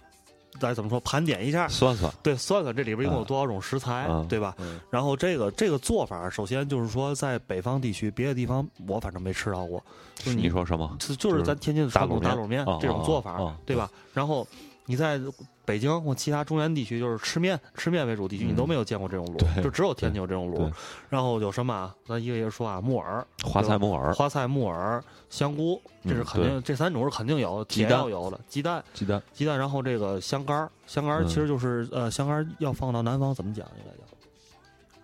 [0.59, 4.27] 再怎么说盘点一下，算算，对，算算这里边一共有多少种食材，嗯。
[4.27, 4.55] 对吧？
[4.59, 4.79] 嗯。
[4.89, 9.83] 然后这个这个做法，首先就是说在北方地区，别的地方我反正没吃到过，
[10.15, 10.95] 就是你说什么？
[10.99, 12.63] 就就是咱天津的传统打卤面。
[12.65, 13.89] 打卤面这种做法哦哦哦，对吧？
[14.13, 14.47] 然后
[14.85, 15.19] 你在
[15.65, 18.49] 北京或其他中原地区，就是吃面吃面为主地区，嗯。
[18.49, 20.71] 你都没有见过这种卤，就只有天津有这种卤。
[21.09, 21.95] 然后有什么啊？
[22.05, 31.27] 咱一个一个说啊，木耳、花菜木耳、花菜、木耳、香菇，这是嗯肯定，这三种是肯定有鸡蛋要有的，鸡蛋、鸡蛋，鸡蛋，然后这个香干儿，香干儿嗯。
[31.27, 34.03] 其实就是呃，香干儿要放到南方怎么讲应该叫？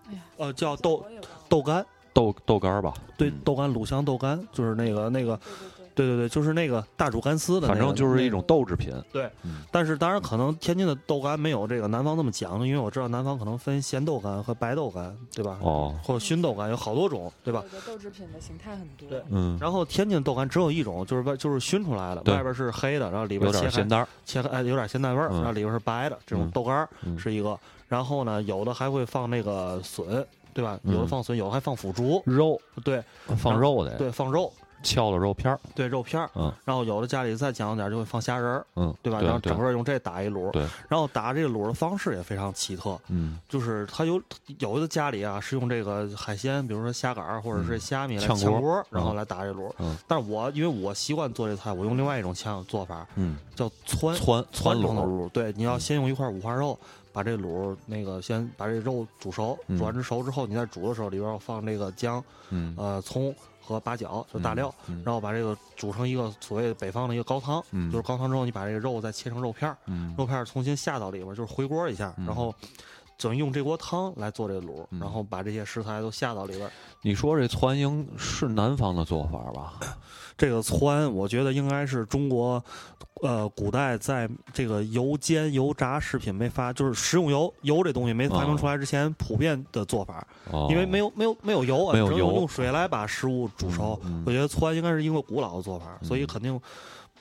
[0.09, 1.05] 哎呀，呃，叫豆
[1.47, 2.93] 豆干，豆豆干儿吧？
[3.17, 5.39] 对嗯，豆干卤香豆干，就是那个那个，
[5.99, 8.41] 对对对，就是那个大煮干丝的那个，反正就是一种。
[8.47, 8.93] 豆制品。
[9.11, 15.57] 对嗯，但是当然可能天津的豆干没有这个南方那么讲究，因为我知道南方可能分咸豆干和白豆干，对吧？
[15.61, 17.63] 哦，或者熏豆干有好多种，对吧？
[17.85, 19.09] 豆制品的形态很多。
[19.09, 24.07] 对嗯，然后天津豆干只有一种，就是外就是熏出来的，外边是黑的，然后里边有点咸淡儿。
[24.25, 26.87] 切开哎有点咸蛋味儿，嗯然后里边是白的，这种嗯豆干
[27.17, 27.59] 是一个。
[27.87, 30.79] 然后呢，有的还会放那个笋，对吧？
[30.83, 33.03] 有的嗯放笋，有的还放腐竹，肉对
[33.37, 34.51] 放肉的，对，放肉，
[34.83, 35.59] 敲了肉片儿。
[35.75, 36.29] 对肉片儿。
[36.35, 39.19] 嗯然后有的家里再讲究点就会放虾仁儿，嗯，对吧？
[39.21, 44.21] 然后整个用这打一卤，对然后打这个卤的方式也非常奇特，嗯，就是它有
[44.59, 49.71] 有的家里啊是用这个海鲜，比如说虾杆儿或者是嗯虾米来炝锅然后嗯来打这卤。
[49.79, 55.29] 嗯但是我因为我习惯做这菜，我用另外一种炝做法，嗯，叫汆汆汆成的卤，卤。
[55.29, 56.77] 对，你要嗯先用一块五花肉。
[57.11, 70.15] 把这卤那个先把这肉煮熟，嗯煮完之熟之后，你在煮的时候里边要放这个姜、嗯，呃葱和八角，就大料，嗯，然后把这个煮成一个所谓北方的一个高汤，嗯就是高汤之后，你把这个肉再切成肉片儿，嗯。
[70.17, 72.25] 肉片儿重新下到里边儿，就是回锅一下，嗯。
[72.25, 72.53] 然后
[73.21, 76.69] 等于用这锅汤来做这个卤，嗯然后把这些食材都下到里边。
[77.01, 79.73] 你说这汆应是南方的做法吧？
[80.37, 82.63] 这个汆，我觉得应该是中国，
[83.21, 93.99] 呃，古代在这个油煎、油炸食品没发，就是食用油油这东西没发明出来之前，普遍的做法，哦，因为没有没有没有油啊，没有油只能用水来把食物煮熟。
[94.05, 96.57] 嗯嗯我觉得汆应该是一个古老的做法，嗯所以肯定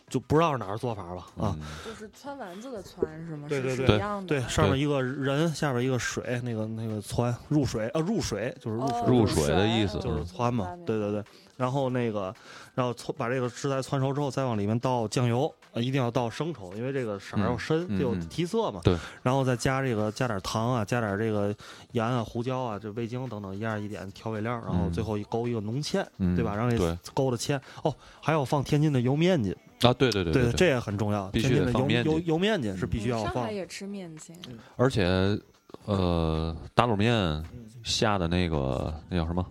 [0.09, 1.57] 就不知道是哪儿做法了啊。
[1.59, 3.47] 嗯就是汆丸子的汆是吗？
[3.49, 4.27] 对对对是是一样的。
[4.27, 10.85] 对，上面一个人，下边一个水，那个那个汆入水啊，入水就是入水，哦入水的意思就是嗯汆嘛嗯。
[10.85, 11.23] 对对对，
[11.57, 12.35] 然后那个，
[12.75, 18.81] 然后汆把这个食材汆熟之后，再往里面倒酱油，呃一定要倒生抽，因为这个色儿要深，就有提色嘛。
[18.85, 18.97] 对。
[19.23, 21.55] 然后再加这个加点糖啊，加点这个
[21.93, 26.55] 盐啊、胡椒啊、这味精等等一样一点调味料，然后嗯最后一勾一个浓芡，嗯对吧？
[26.55, 27.61] 让对这勾的芡。
[27.83, 31.29] 哦，还要放天津的油面筋，啊，对对对对对，这也很重要。
[31.29, 33.53] 必须得放面筋油油面筋是必须要放上海。
[33.53, 34.35] 也吃面筋，
[34.77, 35.07] 而且
[35.85, 37.45] 呃，打卤面嗯
[37.85, 39.45] 下的那个那叫什么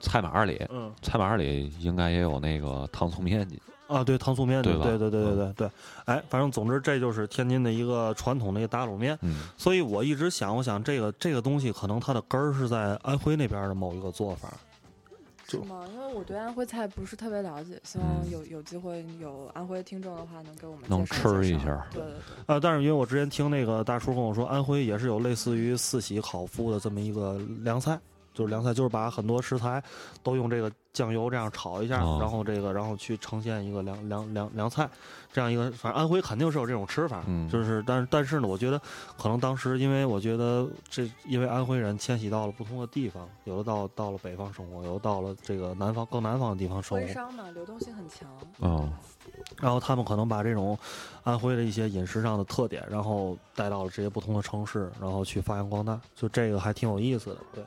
[0.00, 3.58] 菜码里，嗯菜码里应该也有那个糖醋面筋。
[3.88, 5.70] 啊，对糖醋面筋，对对对对对对对。
[6.04, 9.18] 哎，反正总之这就是天津的一个传统的一个打卤面。
[9.22, 14.52] 嗯所以我一直想，我想这个这个东西可能它的根儿是在安徽那边的某一个做法。
[15.48, 15.84] 就是吗？
[15.92, 18.30] 因为我对安徽菜不是特别了解，希望嗯。
[18.30, 22.14] 有有机会有安徽听众的话，能给我们能吃一下对对对，
[22.46, 27.98] 呃，但是因为我之前听那个大叔跟我说，安徽也是有类似于四喜烤麸的这么一个凉菜，
[28.34, 29.82] 就是凉菜，就是把很多食材
[30.22, 34.88] 都用这个酱油这样炒一下，哦然后这个然后去呈现一个凉凉凉凉菜，
[35.32, 38.80] 这样一个，反正安徽肯定是有这种吃法，嗯就是但是但是呢，我觉得
[39.16, 48.28] 可能当时因为我觉得这因为安徽人迁徙到了不同的地方，有的到到了北方生活，有的到了这个南方更南方的地方生活，徽商嘛，流动性很强。
[48.58, 48.88] 哦，
[49.60, 50.76] 然后他们可能把这种
[51.22, 57.36] 安徽的一些饮食上的特点，然后带到了这些不同的城市，然后去发扬光大，就这个还挺有意思的。
[57.54, 57.64] 对，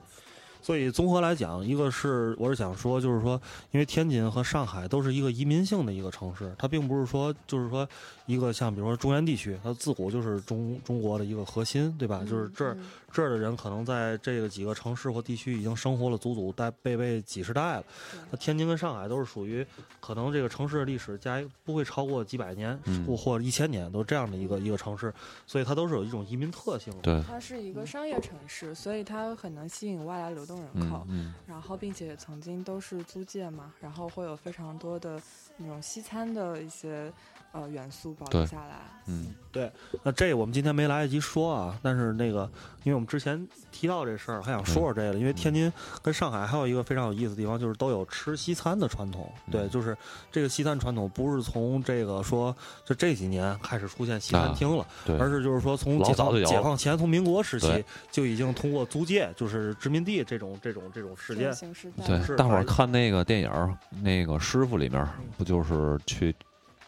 [0.72, 3.38] 所以综合来讲，一个是我是想说，就是说，
[3.72, 7.86] 因为天津和上海都是一个移民性的一个城市，它并不是说就是说
[8.26, 12.24] 一个像比如说中原地区，它自古就是中中国的一个核心，对吧？
[12.26, 17.84] 就是这儿嗯这儿的人可能在这个几个城市或地区已经生活了祖祖代辈辈几十代了。
[18.30, 19.68] 那天津跟上海都是属于
[20.00, 25.14] 可能这个城市的历史加不会超过几百年，嗯或或者一千年，都是这样的一个一个城市，
[25.46, 27.02] 所以它都是有一种移民特性的。
[27.02, 31.06] 对，它是一个商业城市，所以它很能吸引外来流动人口。
[31.10, 35.22] 嗯嗯，然后，并且曾经都是租界嘛，然后会有非常多的
[35.58, 37.12] 那种西餐的一些
[37.52, 38.78] 呃元素保留下来。
[39.08, 39.70] 嗯，对
[40.04, 42.50] 那这我们今天没来得及说啊，但是那个，
[42.84, 45.74] 因为我们之前提到这事儿，还想说说这个，因为天津
[46.04, 49.30] 跟上海还有一个非常有意思的地方，就是都有吃西餐的传统。
[49.52, 49.98] 对，嗯就是
[50.32, 61.52] 这个西餐传统不是从这个说就这几年开始出现西餐厅了，对，而是就是说从解放老早就有了解放前，从民国时期就已经通过租界，就是殖民地这种这种这种事件。
[61.54, 65.06] 形式对，大伙儿看那个电影儿，那个师傅里面
[65.38, 66.34] 不就是去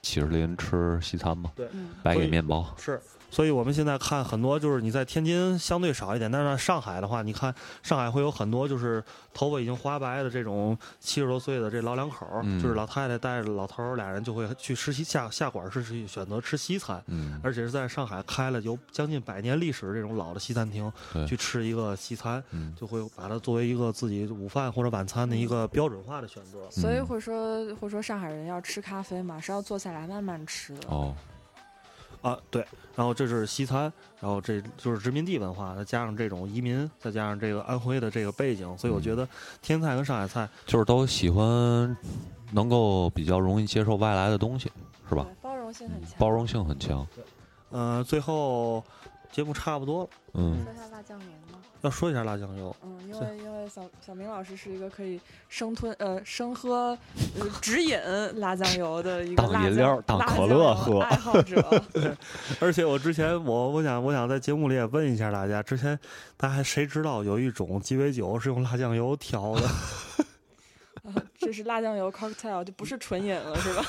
[0.03, 1.51] 七十林吃西餐吗？
[1.55, 1.67] 对，
[2.03, 3.01] 白给面包，是，
[3.33, 9.03] 所以我们现在看很多，就是你在天津相对少一点，但是在上海的话，你看上海会有很多就是
[9.33, 12.27] 头发已经花白的这种七十多岁的这老两口
[12.61, 17.03] 就是老太太带着老头儿俩人就会去吃西下下馆儿是去选择吃西餐。
[17.07, 20.93] 嗯，而且是在上海开了有将近百年历史的这种老的西餐厅，
[21.27, 26.59] 去吃一个西餐，嗯，就会把它作为一个自己午饭或者晚餐的一个标准化的选择。
[26.75, 30.87] 嗯所以会说会说上海人要吃咖啡嘛，是要坐下来慢慢吃的。
[30.89, 31.15] 哦，
[32.23, 32.65] 啊，对，
[32.95, 33.81] 然后这是西餐，
[34.19, 39.27] 然后这就是殖民地文化，再加上这种移民，再加上这个安徽的这个背景，所以我觉得
[39.61, 41.45] 天菜跟上海菜，就是都喜欢
[42.51, 44.71] 能够比较容易接受外来的东西，
[45.09, 45.27] 是吧？？
[45.41, 46.11] 包容性很强。
[46.17, 47.05] 包容性很强，
[47.69, 48.83] 呃，最后
[49.31, 51.42] 节目差不多了，嗯说下辣酱油吗？
[51.83, 52.75] 要说一下辣酱油。
[52.81, 55.19] 嗯，因为因为小小明老师是一个可以
[55.49, 56.97] 生吞呃生喝
[57.39, 57.97] 呃直饮
[58.39, 61.83] 辣酱油的一个饮料当可乐喝爱好者。
[62.61, 65.99] 而且我之前我我想我想在节目里也问一下大家，之前
[66.37, 69.67] 大家还谁知道有一种鸡尾酒是用辣酱油调的？
[71.03, 73.83] 啊这是辣酱油 cocktail，就不是纯饮了，是吧？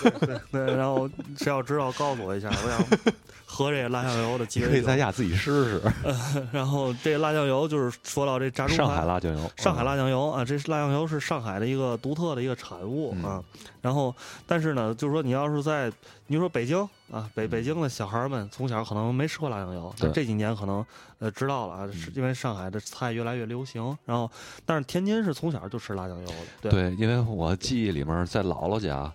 [0.50, 3.14] 对，然后谁要知道告诉我一下，我想
[3.54, 4.80] 喝这个辣酱油的鸡可以。
[4.82, 5.82] 在家自己试试。
[6.50, 13.44] 然后这个辣酱油就是说到这炸猪排，上海辣酱油，上海辣酱油啊，这是辣酱油是上海的一个独特的一个产物嗯啊。
[13.80, 14.14] 然后，
[14.46, 15.92] 但是呢，就是说你要是在
[16.26, 16.80] 你说北京
[17.12, 20.84] 啊，北嗯北京的小孩们从小可能没吃过辣酱油，但这几年可能
[21.18, 23.96] 呃知道了啊，是因为上海的菜越来越流行。
[24.06, 24.30] 然后，
[24.64, 29.12] 但是天津是从小就吃辣酱油的，对对，因为我记忆里面在姥姥家，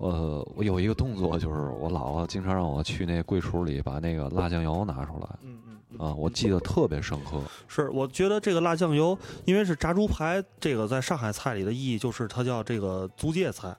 [0.00, 5.28] 呃，我有一个动作，就是我姥姥经常让我去那柜橱里把那个辣酱油拿出来。
[5.42, 5.98] 嗯嗯嗯。
[5.98, 7.38] 啊，我记得特别深刻。
[7.68, 13.76] 是，我觉得这个辣酱油，因为是炸猪排，这个在上海菜里的意义就是它叫这个租界菜。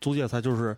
[0.00, 0.74] 租界菜就是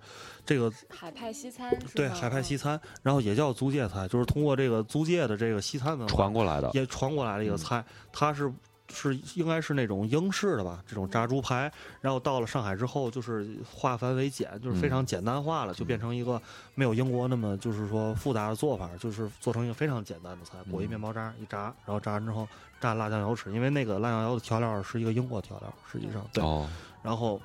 [0.47, 7.57] 这个海派西餐对海派西餐，然后也叫租界菜，就是通过这个租界的这个西餐文化传过来的，也传过来的一个嗯。
[7.59, 8.51] 菜，它是
[8.89, 16.41] 是应该是那种英式的吧，这种炸猪排，然后到了上海之后就是化繁为简，就是非常简单化了，就变成一个
[16.75, 22.47] 没有英国那么就是说复杂的做法，就是做成一个非常简单的菜，裹一嗯面包渣一炸，然后炸完之后
[22.81, 26.69] 蘸辣酱油吃，因为那个辣酱油的调料是一个英国调料，实际上对，哦，
[27.03, 27.41] 然后。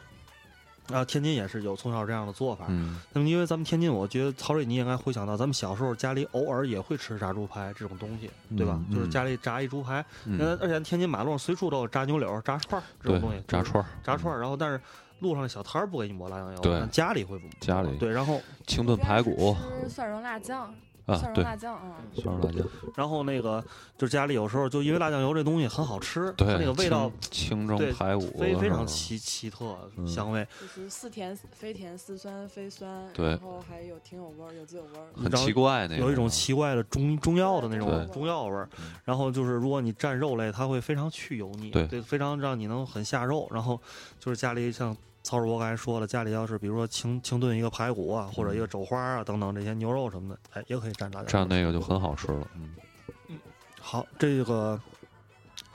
[0.90, 8.80] 然后天津也是有从小这样的做法，嗯，那么因为咱们天津，我觉得曹睿你也应该回想到，咱们小时候家里偶尔也会吃炸猪排这种东西，对吧？
[8.90, 14.40] 嗯就是家里炸一猪排，嗯、而且天津马路上随处都有炸牛柳、炸串儿这种东西，炸串儿，炸串儿。
[14.40, 14.80] 然后但是
[15.20, 19.56] 路上的小摊儿不给你抹辣酱油，对但家里会抹家里对，然后清炖排骨
[19.90, 20.74] 蒜蓉辣酱，
[21.08, 21.96] 啊蒜，蓉对，辣酱啊。
[22.14, 23.64] 蒜蓉辣酱，然后那个
[23.98, 30.06] 就是家里有时候就因为辣酱油这东西很好吃，对，它那个味道清蒸排骨非非常奇奇特嗯。
[30.06, 33.30] 香味，就是似甜非甜，似酸非酸，对。
[33.30, 35.08] 然后还有挺有味儿，有滋有味儿。
[35.16, 38.14] 很奇怪那个，有一种奇怪的中中药的那种对。
[38.14, 38.68] 中药味儿。
[38.78, 38.92] 嗯。
[39.06, 43.48] 然后就是如果你蘸肉类，它会非常去油腻，对非常让你能很下肉。
[43.52, 43.80] 然后
[44.20, 44.96] 就是家里像
[45.28, 51.44] 曹主播刚才说了，家里要是比如说清清炖一个排骨啊，或者一个肘花啊等等这些牛肉什么的，哎，也可以蘸辣酱。
[51.44, 53.38] 蘸那个就很好吃了，嗯，
[53.82, 54.80] 好，这个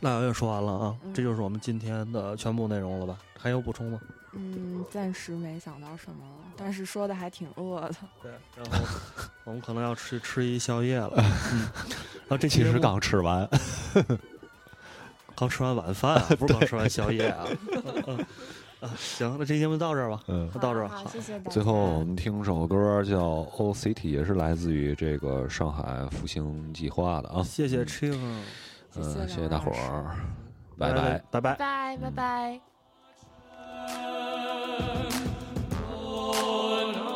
[0.01, 3.19] 辣椒也说完了啊，嗯这就是我们今天的全部内容了吧？
[3.39, 4.01] 还有补充吗？
[4.33, 6.25] 嗯，暂时没想到什么，
[6.57, 7.95] 但是说的还挺饿的。
[8.23, 8.87] 对，然后
[9.45, 11.13] 我们可能要去吃一宵夜了。
[11.53, 11.69] 嗯，
[12.27, 13.47] 然后这其实刚吃完，
[15.37, 17.45] 刚吃完晚饭啊，不是刚吃完宵夜啊。
[18.09, 18.27] 嗯啊，
[18.97, 20.21] 行，那这期节目到这儿吧。
[20.29, 20.49] 嗯。
[20.55, 21.51] 那到这儿好，谢谢大家。
[21.51, 23.17] 最后我们听首歌叫
[23.57, 27.43] 《O City》，也是来自于这个上海复兴计划的啊。
[27.43, 28.43] 谢谢 Ching，嗯，
[28.91, 30.17] 谢谢谢谢大伙儿。
[30.79, 31.23] 拜拜。
[31.31, 31.55] 拜拜。
[31.55, 32.61] 拜拜拜。
[36.85, 37.12] Here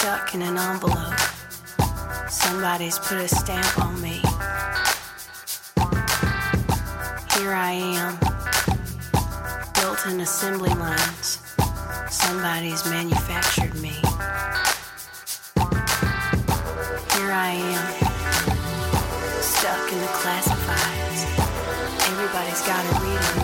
[0.00, 1.20] stuck in an envelope.
[2.30, 4.22] Somebody's put a stamp on me.
[7.36, 8.18] Here I am,
[9.74, 11.42] built in assembly lines.
[12.08, 13.92] Somebody's manufactured me.
[17.12, 17.86] Here I am,
[19.42, 21.20] stuck in the classifieds.
[22.08, 23.39] Everybody's got a read on